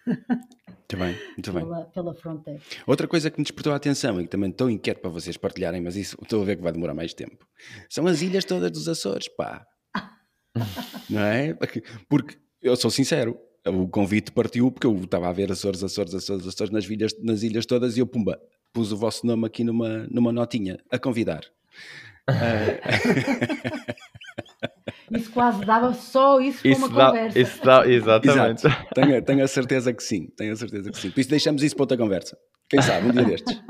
[0.07, 1.63] Muito bem, muito bem.
[1.63, 2.61] Pela, pela, fronteira.
[2.85, 5.81] Outra coisa que me despertou a atenção e que também estou inquieto para vocês partilharem,
[5.81, 7.47] mas isso estou a ver que vai demorar mais tempo,
[7.89, 9.65] são as ilhas todas dos Açores, pá.
[11.09, 11.57] Não é?
[12.07, 16.45] Porque eu sou sincero, o convite partiu porque eu estava a ver Açores, Açores, Açores,
[16.45, 18.39] Açores nas ilhas, nas ilhas todas e eu, pumba,
[18.73, 21.45] pus o vosso nome aqui numa, numa notinha, a convidar.
[25.11, 27.39] isso quase dava só isso para uma dá, conversa.
[27.39, 28.65] Isso dá, exatamente.
[28.65, 28.87] Exato.
[28.95, 31.11] Tenho, tenho a certeza que sim, tenho a certeza que sim.
[31.11, 32.37] Por isso deixamos isso para outra conversa.
[32.69, 33.61] Quem sabe, um dia destes.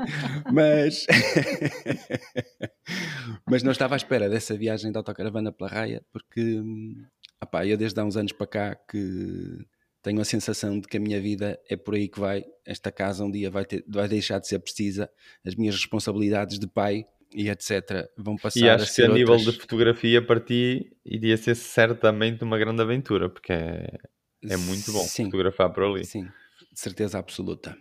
[0.50, 1.04] Mas,
[3.46, 6.62] mas não estava à espera dessa viagem de autocaravana pela raia, porque
[7.42, 9.58] opá, eu desde há uns anos para cá que
[10.04, 12.44] tenho a sensação de que a minha vida é por aí que vai.
[12.64, 15.10] Esta casa um dia vai, ter, vai deixar de ser precisa,
[15.44, 18.06] as minhas responsabilidades de pai e etc.
[18.16, 22.44] vão passar e acho a que a nível de fotografia para ti iria ser certamente
[22.44, 23.96] uma grande aventura, porque é,
[24.44, 26.04] é muito bom sim, fotografar por ali.
[26.04, 26.24] Sim,
[26.70, 27.74] de certeza absoluta.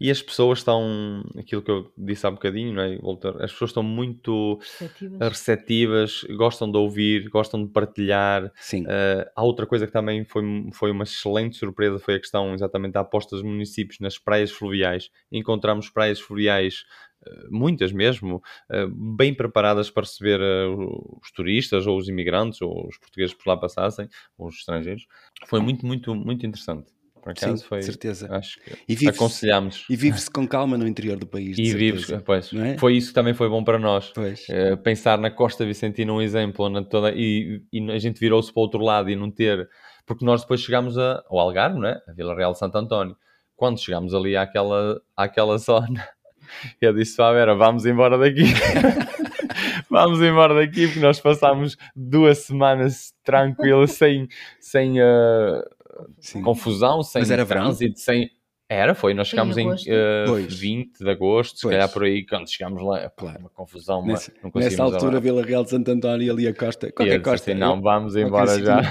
[0.00, 3.34] E as pessoas estão, aquilo que eu disse há bocadinho, não é, Walter?
[3.42, 5.28] As pessoas estão muito Receptivas.
[5.28, 8.52] receptivas, gostam de ouvir, gostam de partilhar.
[8.56, 8.84] Sim.
[8.84, 10.42] Uh, há outra coisa que também foi,
[10.72, 15.10] foi uma excelente surpresa, foi a questão exatamente da aposta dos municípios nas praias fluviais.
[15.32, 16.84] Encontramos praias fluviais
[17.26, 18.36] uh, muitas mesmo,
[18.70, 23.56] uh, bem preparadas para receber os turistas ou os imigrantes ou os portugueses por lá
[23.56, 25.06] passassem, ou os estrangeiros.
[25.46, 26.97] Foi muito, muito, muito interessante.
[27.22, 27.82] Por acaso Sim, foi.
[27.82, 28.28] certeza.
[28.30, 29.84] Acho que E vive-se- aconselhamos.
[29.90, 31.58] E vive-se com calma no interior do país.
[31.58, 32.22] E certeza.
[32.24, 32.76] pois, é?
[32.78, 34.12] foi isso que também foi bom para nós.
[34.48, 38.60] Eh, pensar na Costa Vicentina um exemplo na toda, e, e a gente virou-se para
[38.60, 39.68] o outro lado e não ter
[40.06, 42.00] porque nós depois chegámos a, ao Algarve, não é?
[42.08, 43.14] a Vila Real de Santo António
[43.54, 46.08] quando chegámos ali àquela, àquela zona
[46.80, 48.44] eu disse a Vera, vamos embora daqui
[49.90, 54.28] vamos embora daqui porque nós passámos duas semanas tranquilas sem,
[54.60, 55.62] sem eh,
[56.20, 56.42] Sim.
[56.42, 57.64] confusão, sem Mas era verão?
[57.64, 58.30] trânsito, sem...
[58.70, 59.88] Era, foi, nós chegámos em agosto.
[59.88, 60.54] eh, Pois.
[60.54, 61.72] 20 de agosto, se Pois.
[61.74, 63.38] calhar por aí, quando chegámos lá, Claro.
[63.40, 65.20] uma confusão, Nessa, não nessa conseguimos altura, andar.
[65.20, 66.86] Vila Real de Santo António e ali a costa.
[66.88, 67.50] E Qualquer disse costa.
[67.50, 68.82] assim, não, vamos embora já.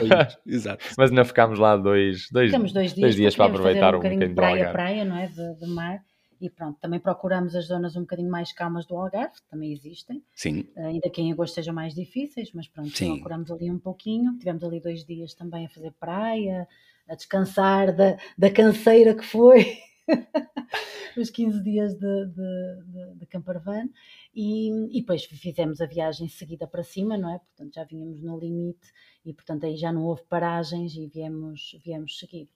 [0.47, 0.83] Exato.
[0.97, 4.01] Mas ainda ficámos lá dois, dois, Ficamos dois dias, dois dias para aproveitar um um
[4.01, 5.27] bocadinho bocadinho de praia praia, não é?
[5.27, 5.99] De, de mar.
[6.41, 10.23] E pronto, também procuramos as zonas um bocadinho mais calmas do Algarve, que também existem,
[10.35, 13.13] Sim, ainda que em agosto sejam mais difíceis, mas pronto, Sim.
[13.15, 14.35] procuramos ali um pouquinho.
[14.39, 16.67] Tivemos ali dois dias também a fazer praia,
[17.09, 19.77] a descansar da, da canseira que foi
[21.17, 23.89] os 15 dias de, de, de, de Campervan.
[24.35, 27.39] E, e depois fizemos a viagem seguida para cima, não é?
[27.39, 28.87] Portanto, já vínhamos no limite
[29.25, 32.49] e, portanto, aí já não houve paragens e viemos, viemos seguido.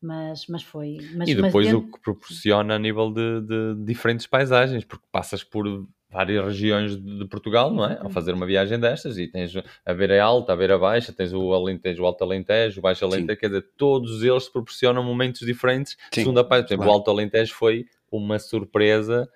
[0.00, 0.98] Mas, mas foi.
[1.14, 5.06] Mas, E mas depois dentro- o que proporciona a nível de, de diferentes paisagens, porque
[5.10, 5.66] passas por
[6.10, 7.86] várias regiões de, Portugal, não é?
[7.88, 8.14] Ao Exatamente.
[8.14, 9.52] fazer uma viagem destas, e tens
[9.84, 13.38] a beira alta, a beira baixa, tens o Alentejo, o Alto Alentejo, o Baixo Alentejo,
[13.38, 15.96] quer dizer, todos eles proporcionam momentos diferentes.
[16.12, 16.90] Sim, Segunda parte, por exemplo, claro.
[16.92, 19.28] o Alto Alentejo foi uma surpresa,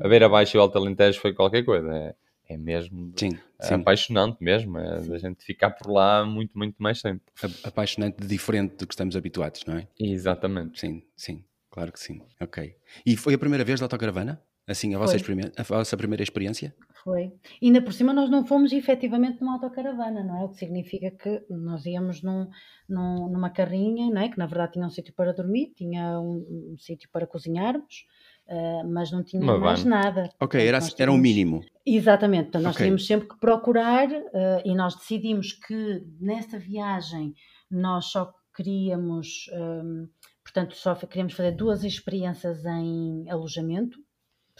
[0.00, 2.14] a beira baixa e o Alto Alentejo foi qualquer coisa, é,
[2.48, 3.74] é mesmo sim, sim.
[3.74, 7.22] apaixonante mesmo, é da gente ficar por lá muito, muito mais tempo.
[7.42, 9.86] A- Apaixonante de diferente do que estamos habituados, não é?
[10.00, 10.80] Exatamente.
[10.80, 12.22] Sim, sim, claro que sim.
[12.40, 12.74] Ok.
[13.06, 14.42] E foi a primeira vez da autocaravana?
[14.66, 15.16] Assim, a vossa,
[15.56, 16.74] a vossa primeira experiência?
[17.02, 17.32] Foi.
[17.60, 20.44] E ainda por cima nós não fomos efetivamente numa autocaravana, não é?
[20.44, 22.46] O que significa que nós íamos num,
[22.88, 24.28] num- numa carrinha, não é?
[24.28, 28.04] Que na verdade tinha um sítio para dormir, tinha um, um sítio para cozinharmos,
[28.48, 29.88] ah, mas não tinha Uma mais van.
[29.88, 30.30] nada.
[30.38, 31.60] Ok, era, nós era um tínhamos- mínimo.
[31.86, 32.84] Exatamente, portanto, nós Ok.
[32.84, 37.34] tínhamos sempre que procurar ah, e nós decidimos que nessa viagem
[37.70, 40.06] nós só queríamos, hum,
[40.44, 43.98] portanto, só queríamos fazer duas experiências em alojamento,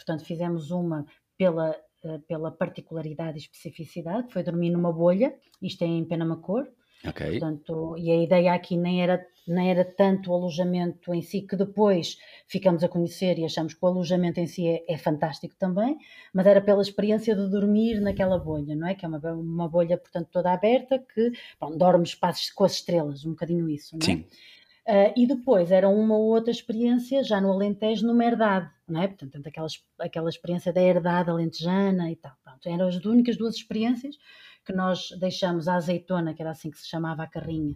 [0.03, 1.05] portanto, fizemos uma
[1.37, 1.75] pela,
[2.05, 6.67] ah, pela particularidade e especificidade, foi dormir numa bolha, isto é em Penamacor,
[7.03, 7.39] Ok.
[7.39, 11.55] Portanto, e a ideia aqui nem era, nem era tanto o alojamento em si, que
[11.55, 15.97] depois ficamos a conhecer e achamos que o alojamento em si é, é fantástico também,
[16.33, 18.93] mas era pela experiência de dormir naquela bolha, não é?
[18.93, 23.25] Que é uma, uma bolha, portanto, toda aberta, que bom, dorme espaços com as estrelas,
[23.25, 24.05] um bocadinho isso, não é?
[24.05, 24.25] Sim,
[24.87, 29.07] Ah, e depois era uma ou outra experiência já no Alentejo, numa herdade, não é?
[29.07, 29.67] Portanto, aquela,
[29.99, 32.33] aquela experiência da herdade alentejana e tal.
[32.43, 34.15] Pronto, eram as únicas duas experiências
[34.65, 37.75] que nós deixamos a azeitona, que era assim que se chamava a carrinha,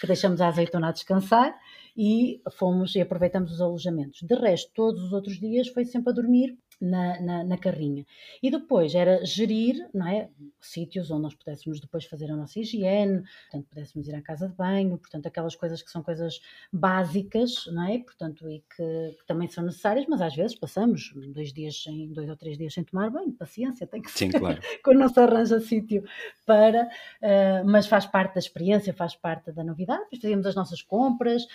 [0.00, 1.54] que deixamos a azeitona a descansar
[1.96, 4.22] e fomos e aproveitamos os alojamentos.
[4.22, 8.04] De resto, todos os outros dias foi sempre a dormir na, na, na carrinha.
[8.42, 10.28] E depois era gerir, não é?
[10.60, 14.54] Sítios onde nós pudéssemos depois fazer a nossa higiene, portanto, pudéssemos ir à casa de
[14.54, 16.40] banho, portanto, aquelas coisas que são coisas
[16.72, 17.98] básicas, não é?
[18.00, 22.28] Portanto, e que, que também são necessárias, mas às vezes passamos dois dias sem, dois
[22.28, 24.60] ou três dias sem tomar banho, paciência, tem que sim, ser claro.
[24.82, 26.02] quando não se arranja sítio
[26.44, 30.02] para, uh, mas faz parte da experiência, faz parte da novidade.
[30.04, 31.46] Depois fazíamos as nossas compras,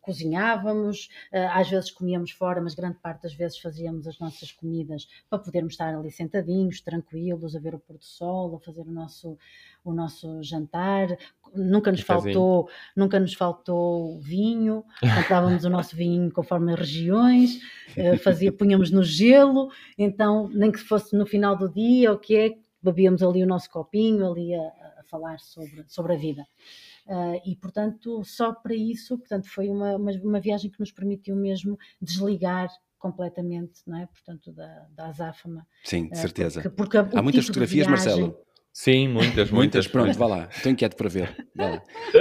[0.00, 5.08] cozinhávamos, uh, às vezes comíamos fora, mas grande parte das vezes fazíamos as nossas comidas
[5.28, 8.92] para podermos estar ali sentadinhos, tranquilos, a ver o pôr do sol, a fazer o
[8.92, 9.38] nosso,
[9.84, 11.16] o nosso jantar.
[11.54, 14.84] Nunca nos faltou, nunca nos faltou vinho,
[15.16, 17.60] comprávamos o nosso vinho conforme as regiões,
[17.96, 22.36] uh, fazia, punhamos no gelo, então nem que fosse no final do dia, o que
[22.36, 24.60] é, bebíamos ali o nosso copinho, ali a,
[24.98, 26.46] a falar sobre, sobre a vida.
[27.06, 31.34] Uh, e portanto, só para isso, portanto, foi uma, uma, uma, viagem que nos permitiu
[31.34, 32.68] mesmo desligar
[32.98, 34.06] completamente, não é?
[34.06, 35.66] Portanto, da, da azáfama.
[35.84, 36.62] Sim, de certeza.
[36.62, 38.06] Porque, porque Há muitas tipo fotografias, viagem...
[38.06, 38.48] Marcelo.
[38.72, 39.50] Sim, muitas, muitas.
[39.50, 40.48] Muitas, pronto, vá lá.
[40.52, 41.48] Estou inquieto para ver.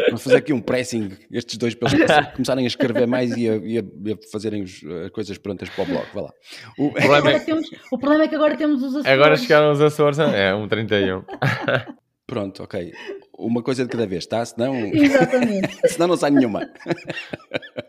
[0.07, 3.57] Vamos fazer aqui um pressing, estes dois, para eles começarem a escrever mais e a,
[3.57, 6.07] e a, e a fazerem os, as coisas prontas para o blog.
[6.15, 6.33] Vá lá.
[6.79, 6.91] O...
[6.91, 7.39] Problema é...
[7.41, 9.05] Temos, o problema é que agora temos os Açores.
[9.05, 11.23] Agora chegaram os Açores, é um 31.
[12.25, 12.91] Pronto, ok.
[13.37, 14.43] Uma coisa de cada vez, tá?
[14.43, 15.77] Senão, Exatamente.
[15.87, 16.69] senão não sai nenhuma.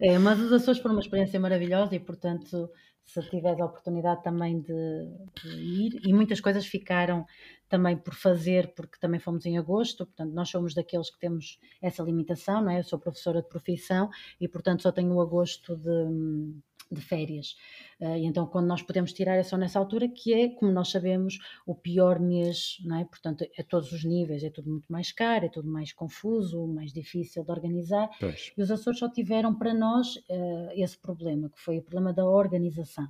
[0.00, 2.70] É, mas os Açores foram uma experiência maravilhosa e, portanto,
[3.04, 5.08] se tiveres a oportunidade também de,
[5.42, 7.26] de, ir, e muitas coisas ficaram
[7.68, 12.02] também por fazer, porque também fomos em agosto, portanto, nós somos daqueles que temos essa
[12.02, 12.80] limitação, não é?
[12.80, 14.08] Eu sou professora de profissão
[14.40, 16.54] e, portanto, só tenho o agosto de
[16.90, 17.56] de férias.
[18.00, 20.90] Uh, e então, quando nós podemos tirar é só nessa altura, que é, como nós
[20.90, 23.04] sabemos, o pior mês, não é?
[23.04, 26.92] Portanto, a todos os níveis, é tudo muito mais caro, é tudo mais confuso, mais
[26.92, 28.08] difícil de organizar.
[28.18, 28.52] Pois.
[28.56, 32.24] E os Açores só tiveram para nós uh, esse problema, que foi o problema da
[32.24, 33.08] organização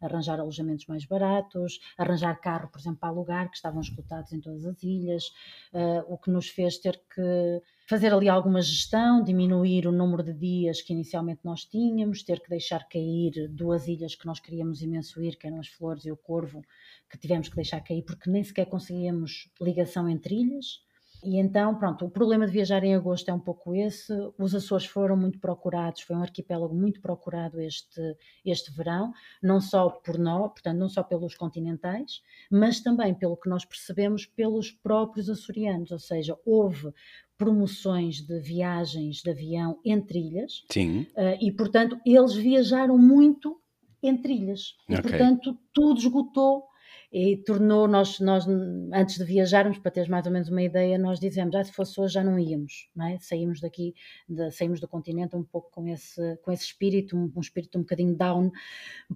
[0.00, 4.64] arranjar alojamentos mais baratos, arranjar carro, por exemplo, para alugar, que estavam esgotados em todas
[4.64, 5.24] as ilhas,
[5.72, 10.34] uh, o que nos fez ter que fazer ali alguma gestão, diminuir o número de
[10.34, 15.22] dias que inicialmente nós tínhamos, ter que deixar cair duas ilhas que nós queríamos imenso
[15.22, 16.62] ir, que eram as Flores e o Corvo,
[17.10, 20.86] que tivemos que deixar cair porque nem sequer conseguíamos ligação entre ilhas.
[21.24, 24.12] E então, pronto, o problema de viajar em agosto é um pouco esse.
[24.38, 28.00] Os Açores foram muito procurados, foi um arquipélago muito procurado este,
[28.44, 29.12] este verão,
[29.42, 34.26] não só por nós, portanto, não só pelos continentais, mas também, pelo que nós percebemos,
[34.26, 36.92] pelos próprios açorianos, ou seja, houve
[37.38, 40.64] promoções de viagens de avião entre ilhas.
[40.70, 41.06] Sim.
[41.16, 43.60] Uh, e, portanto, eles viajaram muito
[44.02, 44.74] entre ilhas.
[44.88, 45.10] E, okay.
[45.10, 46.64] portanto, tudo esgotou
[47.10, 48.46] e tornou nós, nós
[48.92, 51.98] antes de viajarmos, para teres mais ou menos uma ideia, nós dizemos, ah, se fosse
[51.98, 53.18] hoje já não íamos, não é?
[53.18, 53.94] Saímos daqui,
[54.28, 57.82] de, saímos do continente um pouco com esse, com esse espírito, um, um espírito um
[57.82, 58.50] bocadinho down,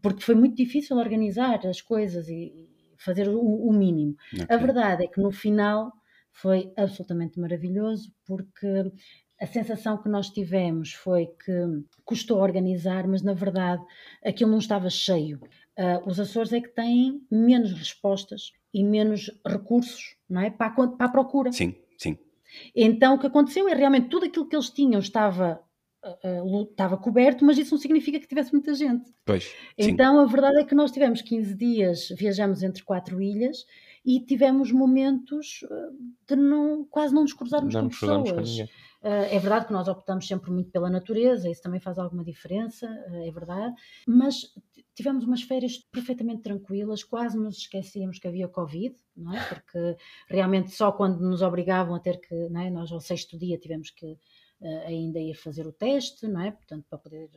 [0.00, 2.54] porque foi muito difícil organizar as coisas e,
[2.96, 4.16] fazer o, o mínimo.
[4.32, 4.46] Okay.
[4.48, 5.92] A verdade é que no final
[6.32, 8.90] foi absolutamente maravilhoso, porque
[9.40, 13.84] a sensação que nós tivemos foi que custou organizar, mas na verdade
[14.24, 15.40] aquilo não estava cheio.
[15.76, 20.50] Uh, os Açores é que têm menos respostas e menos recursos não é?
[20.50, 21.52] para, a, para a procura.
[21.52, 22.16] Sim, sim.
[22.74, 25.60] Então o que aconteceu é realmente tudo aquilo que eles tinham estava,
[26.04, 29.10] uh, estava coberto, mas isso não significa que tivesse muita gente.
[29.24, 29.52] Pois.
[29.76, 30.22] Então sim.
[30.22, 33.64] a verdade é que nós tivemos 15 dias, viajamos entre quatro ilhas
[34.04, 35.60] e tivemos momentos
[36.26, 38.58] de não, quase não nos cruzarmos não com pessoas.
[38.58, 38.66] Com
[39.04, 42.86] é verdade que nós optamos sempre muito pela natureza, isso também faz alguma diferença,
[43.26, 43.74] é verdade,
[44.06, 44.54] mas
[44.94, 49.44] tivemos umas férias perfeitamente tranquilas, quase nos esquecíamos que havia Covid, não é?
[49.48, 49.96] Porque
[50.28, 52.70] realmente só quando nos obrigavam a ter que, não é?
[52.70, 54.16] Nós ao sexto dia tivemos que
[54.86, 56.52] ainda ir fazer o teste, não é?
[56.52, 57.30] Portanto, para poder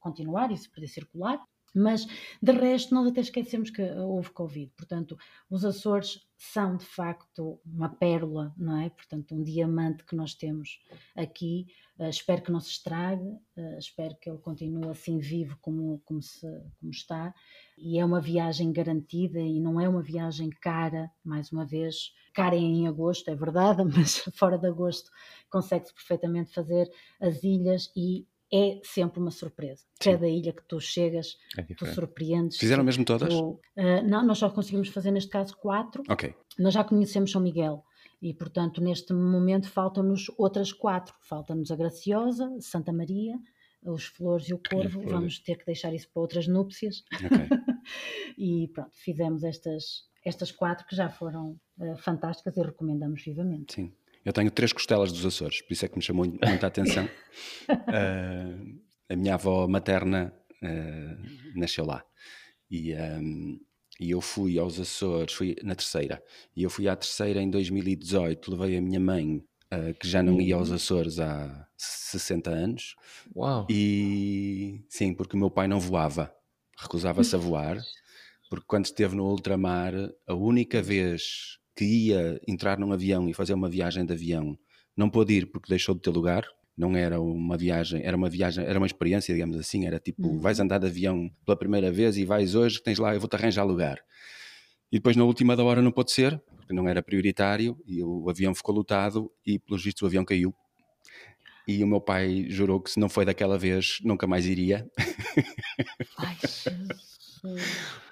[0.00, 1.40] continuar e se poder circular.
[1.74, 2.06] Mas,
[2.40, 4.70] de resto, nós até esquecemos que houve Covid.
[4.76, 5.18] Portanto,
[5.50, 8.90] os Açores são, de facto, uma pérola, não é?
[8.90, 10.80] Portanto, um diamante que nós temos
[11.16, 11.66] aqui.
[11.98, 13.24] Uh, espero que não se estrague,
[13.56, 16.46] uh, espero que ele continue assim vivo como, como, se,
[16.78, 17.34] como está.
[17.78, 22.12] E é uma viagem garantida e não é uma viagem cara, mais uma vez.
[22.32, 25.10] Cara em agosto, é verdade, mas fora de agosto
[25.48, 29.82] consegue-se perfeitamente fazer as ilhas e é sempre uma surpresa.
[30.00, 30.12] Sim.
[30.12, 32.56] Cada ilha que tu chegas, é tu surpreendes.
[32.56, 33.34] Fizeram mesmo todas?
[33.34, 36.04] Tu, uh, não, nós só conseguimos fazer neste caso quatro.
[36.08, 36.32] Ok.
[36.56, 37.82] Nós já conhecemos São Miguel
[38.22, 41.12] e, portanto, neste momento faltam-nos outras quatro.
[41.22, 43.36] Falta-nos a Graciosa, Santa Maria,
[43.82, 45.02] os Flores e o Corvo.
[45.02, 47.02] E Vamos ter que deixar isso para outras núpcias.
[47.12, 47.48] Okay.
[48.38, 53.74] e pronto, fizemos estas, estas quatro que já foram uh, fantásticas e recomendamos vivamente.
[53.74, 53.92] Sim.
[54.24, 57.04] Eu tenho três costelas dos Açores, por isso é que me chamou muita atenção.
[57.68, 62.02] uh, a minha avó materna uh, nasceu lá.
[62.70, 63.60] E, um,
[64.00, 66.22] e eu fui aos Açores, fui na terceira.
[66.56, 69.36] E eu fui à terceira em 2018, levei a minha mãe,
[69.72, 70.76] uh, que já não ia aos uhum.
[70.76, 72.96] Açores há 60 anos.
[73.36, 73.66] Uau!
[73.70, 76.34] E sim, porque o meu pai não voava,
[76.78, 77.76] recusava-se a voar,
[78.48, 79.92] porque quando esteve no ultramar,
[80.26, 84.58] a única vez que ia entrar num avião e fazer uma viagem de avião
[84.96, 86.44] não pôde ir porque deixou de ter lugar.
[86.76, 89.86] Não era uma viagem, era uma viagem, era uma experiência, digamos assim.
[89.86, 90.40] Era tipo, uhum.
[90.40, 93.64] vais andar de avião pela primeira vez e vais hoje, tens lá, eu vou-te arranjar
[93.64, 94.00] lugar.
[94.90, 98.28] E depois, na última da hora, não pôde ser, porque não era prioritário, e o
[98.28, 100.54] avião ficou lotado e, pelos vistos, o avião caiu.
[101.66, 104.88] E o meu pai jurou que se não foi daquela vez, nunca mais iria.
[106.18, 106.36] Ai,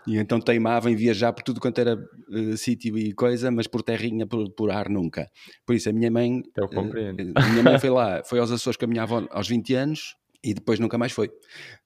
[0.06, 3.82] E então teimava em viajar por tudo quanto era uh, sítio e coisa, mas por
[3.82, 5.30] terrinha, por, por ar nunca.
[5.64, 6.42] Por isso a minha mãe.
[6.56, 7.30] Eu compreendo.
[7.30, 9.74] Uh, a minha mãe foi lá, foi aos Açores com a minha avó aos 20
[9.74, 11.30] anos e depois nunca mais foi.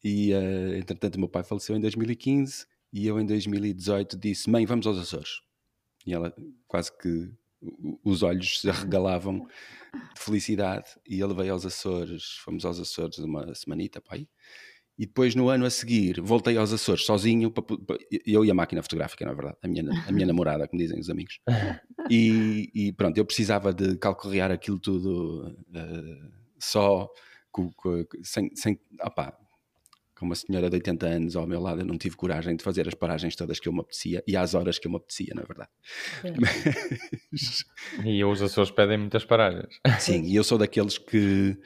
[0.02, 4.86] E uh, entretanto meu pai faleceu em 2015 e eu em 2018 disse: Mãe, vamos
[4.86, 5.42] aos Açores.
[6.06, 6.34] E ela
[6.66, 7.30] quase que
[8.04, 9.46] os olhos se arregalavam
[10.14, 14.26] de felicidade e ele veio aos Açores, fomos aos Açores uma semanita, pai.
[14.98, 17.52] E depois, no ano a seguir, voltei aos Açores sozinho,
[18.24, 21.10] eu e a máquina fotográfica, na verdade, a minha, a minha namorada, como dizem os
[21.10, 21.40] amigos.
[22.08, 27.10] E, e pronto, eu precisava de calcorrear aquilo tudo uh, só
[27.50, 29.36] com, com, sem, sem opá,
[30.16, 32.88] com uma senhora de 80 anos ao meu lado, eu não tive coragem de fazer
[32.88, 35.42] as paragens todas que eu me apetecia e às horas que eu me apetecia, na
[35.42, 35.70] é verdade.
[36.40, 37.64] Mas...
[38.04, 39.78] E os Açores pedem muitas paragens.
[39.98, 41.58] Sim, e eu sou daqueles que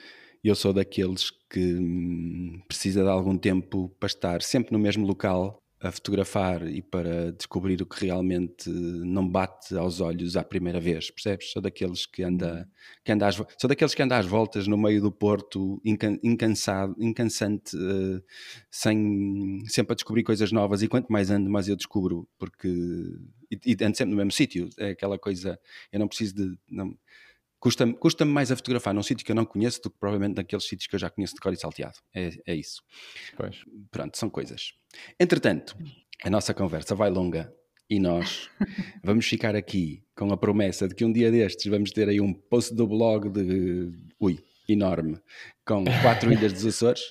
[0.49, 5.61] eu sou daqueles que hum, precisa de algum tempo para estar sempre no mesmo local
[5.82, 11.11] a fotografar e para descobrir o que realmente não bate aos olhos à primeira vez,
[11.11, 11.51] percebes?
[11.53, 12.68] Sou daqueles que anda,
[13.03, 15.80] que anda às, sou daqueles que anda às voltas no meio do Porto,
[16.22, 18.22] incansado, incansante, uh,
[18.70, 20.82] sem sempre a descobrir coisas novas.
[20.82, 22.68] E quanto mais ando, mais eu descubro, porque
[23.51, 25.59] e, e ando sempre no mesmo sítio, é aquela coisa,
[25.91, 26.95] eu não preciso de não,
[27.61, 30.65] Custa-me custa mais a fotografar num sítio que eu não conheço do que provavelmente naqueles
[30.65, 31.99] sítios que eu já conheço de cor e salteado.
[32.15, 32.83] É, é isso.
[33.37, 33.63] Pois.
[33.91, 34.73] Pronto, são coisas.
[35.19, 35.77] Entretanto,
[36.25, 37.53] a nossa conversa vai longa
[37.89, 38.49] e nós
[39.05, 42.33] vamos ficar aqui com a promessa de que um dia destes vamos ter aí um
[42.33, 43.93] post do blog de.
[44.19, 44.39] Ui,
[44.69, 45.19] enorme,
[45.67, 47.03] com quatro ilhas dos Açores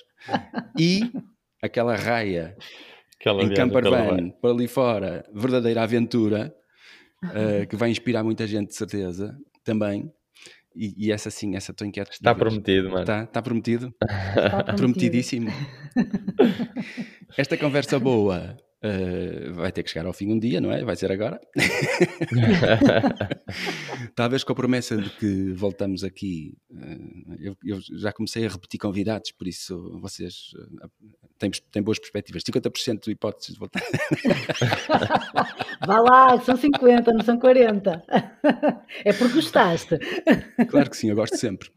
[0.78, 1.12] e
[1.62, 2.56] aquela raia
[3.18, 6.54] aquela em camper van para ali fora, verdadeira aventura,
[7.24, 10.10] uh, que vai inspirar muita gente de certeza também.
[10.74, 12.12] E, e, essa sim, essa estou inquieto.
[12.12, 13.00] Está prometido, mano.
[13.00, 13.94] Está, está prometido?
[14.02, 15.50] Está prometidíssimo.
[17.36, 20.84] Esta conversa boa uh, vai ter que chegar ao fim um dia, não é?
[20.84, 21.40] Vai ser agora.
[24.14, 26.56] Talvez com a promessa de que voltamos aqui.
[26.70, 30.90] Uh, eu, eu, já comecei a repetir convidados, por isso vocês uh,
[31.38, 32.42] têm, têm boas perspectivas.
[32.42, 33.82] 50% de hipóteses de voltar.
[35.86, 38.02] Vá lá, são 50, não são 40.
[39.04, 39.98] É porque gostaste.
[40.68, 41.70] Claro que sim, eu gosto sempre.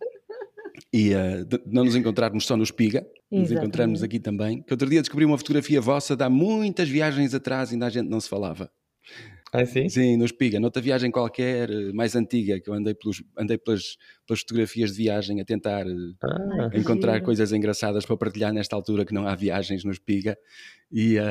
[0.94, 4.62] E uh, não nos encontrarmos só no Espiga, nos encontrarmos aqui também.
[4.62, 8.08] Que outro dia descobri uma fotografia vossa de há muitas viagens atrás, ainda a gente
[8.08, 8.70] não se falava.
[9.54, 9.88] Ah, sim?
[9.88, 10.60] Sim, no Espiga.
[10.60, 14.98] Noutra viagem qualquer, eh, mais antiga, que eu andei, pelos, andei pelas, pelas fotografias de
[14.98, 15.94] viagem a tentar eh,
[16.24, 20.36] ah, encontrar coisas engraçadas para partilhar nesta altura que não há viagens no Espiga.
[20.92, 21.24] E uh,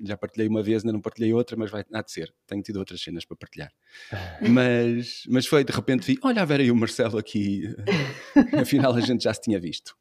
[0.00, 2.32] já partilhei uma vez, ainda não partilhei outra, mas vai há de ser.
[2.46, 3.70] Tenho tido outras cenas para partilhar.
[4.48, 7.62] mas, mas foi, de repente, vi, olha, a Vera e o Marcelo aqui.
[8.58, 9.94] Afinal, a gente já se tinha visto.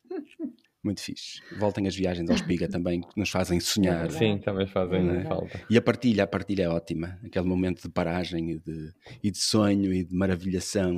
[0.83, 1.39] Muito fixe.
[1.57, 4.11] Voltem as viagens ao Espiga também, que nos fazem sonhar.
[4.11, 5.23] Sim, também fazem é?
[5.23, 5.61] falta.
[5.69, 7.17] E a partilha, a partilha é ótima.
[7.23, 10.93] Aquele momento de paragem e de, e de sonho e de maravilhação.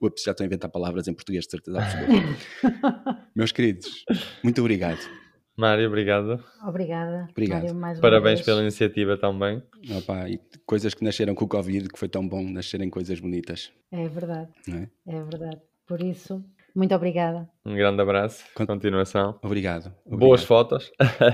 [0.00, 3.28] Ups, já estou a inventar palavras em português, de certeza absoluta.
[3.36, 4.04] Meus queridos,
[4.42, 5.00] muito obrigado.
[5.56, 6.42] Mário, obrigado.
[6.66, 7.28] Obrigada.
[7.30, 7.74] Obrigado.
[7.74, 9.62] Mário, Parabéns pela iniciativa também.
[9.96, 13.72] Opa, e coisas que nasceram com o Covid, que foi tão bom nascerem coisas bonitas.
[13.92, 14.50] É verdade.
[14.68, 14.88] É?
[15.06, 15.60] é verdade.
[15.86, 16.44] Por isso,
[16.74, 17.48] muito obrigada.
[17.64, 18.42] Um grande abraço.
[18.52, 19.38] Continuação.
[19.42, 19.94] Obrigado.
[20.04, 20.18] Obrigado.
[20.18, 20.90] Boas fotos.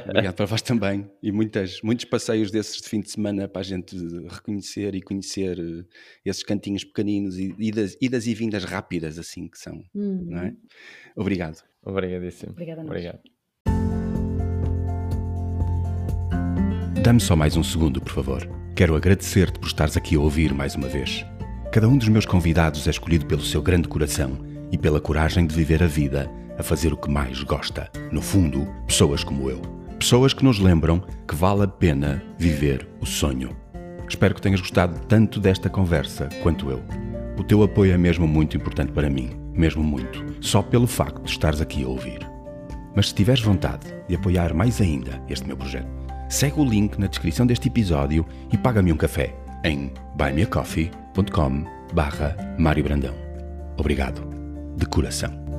[0.06, 1.10] Obrigado para vós também.
[1.22, 3.96] E muitas, muitos passeios desses de fim de semana para a gente
[4.28, 5.84] reconhecer e conhecer eh,
[6.26, 9.82] esses cantinhos pequeninos e idas, idas e vindas rápidas, assim que são.
[9.94, 10.26] Uhum.
[10.26, 10.52] Não é?
[11.16, 11.62] Obrigado.
[11.82, 12.52] Obrigadíssimo.
[12.52, 13.20] Obrigada Obrigado.
[17.02, 18.46] Dá-me só mais um segundo, por favor.
[18.76, 21.24] Quero agradecer-te por estares aqui a ouvir mais uma vez.
[21.72, 25.54] Cada um dos meus convidados é escolhido pelo seu grande coração e pela coragem de
[25.54, 27.90] viver a vida a fazer o que mais gosta.
[28.12, 29.60] No fundo, pessoas como eu.
[29.98, 33.56] Pessoas que nos lembram que vale a pena viver o sonho.
[34.08, 36.82] Espero que tenhas gostado tanto desta conversa quanto eu.
[37.38, 41.30] O teu apoio é mesmo muito importante para mim, mesmo muito, só pelo facto de
[41.30, 42.18] estares aqui a ouvir.
[42.94, 45.88] Mas se tiveres vontade de apoiar mais ainda este meu projeto,
[46.28, 51.64] segue o link na descrição deste episódio e paga-me um café em buymeacoffee.com
[51.94, 53.14] barra Mário Brandão.
[53.76, 54.39] Obrigado
[54.76, 55.49] de coração.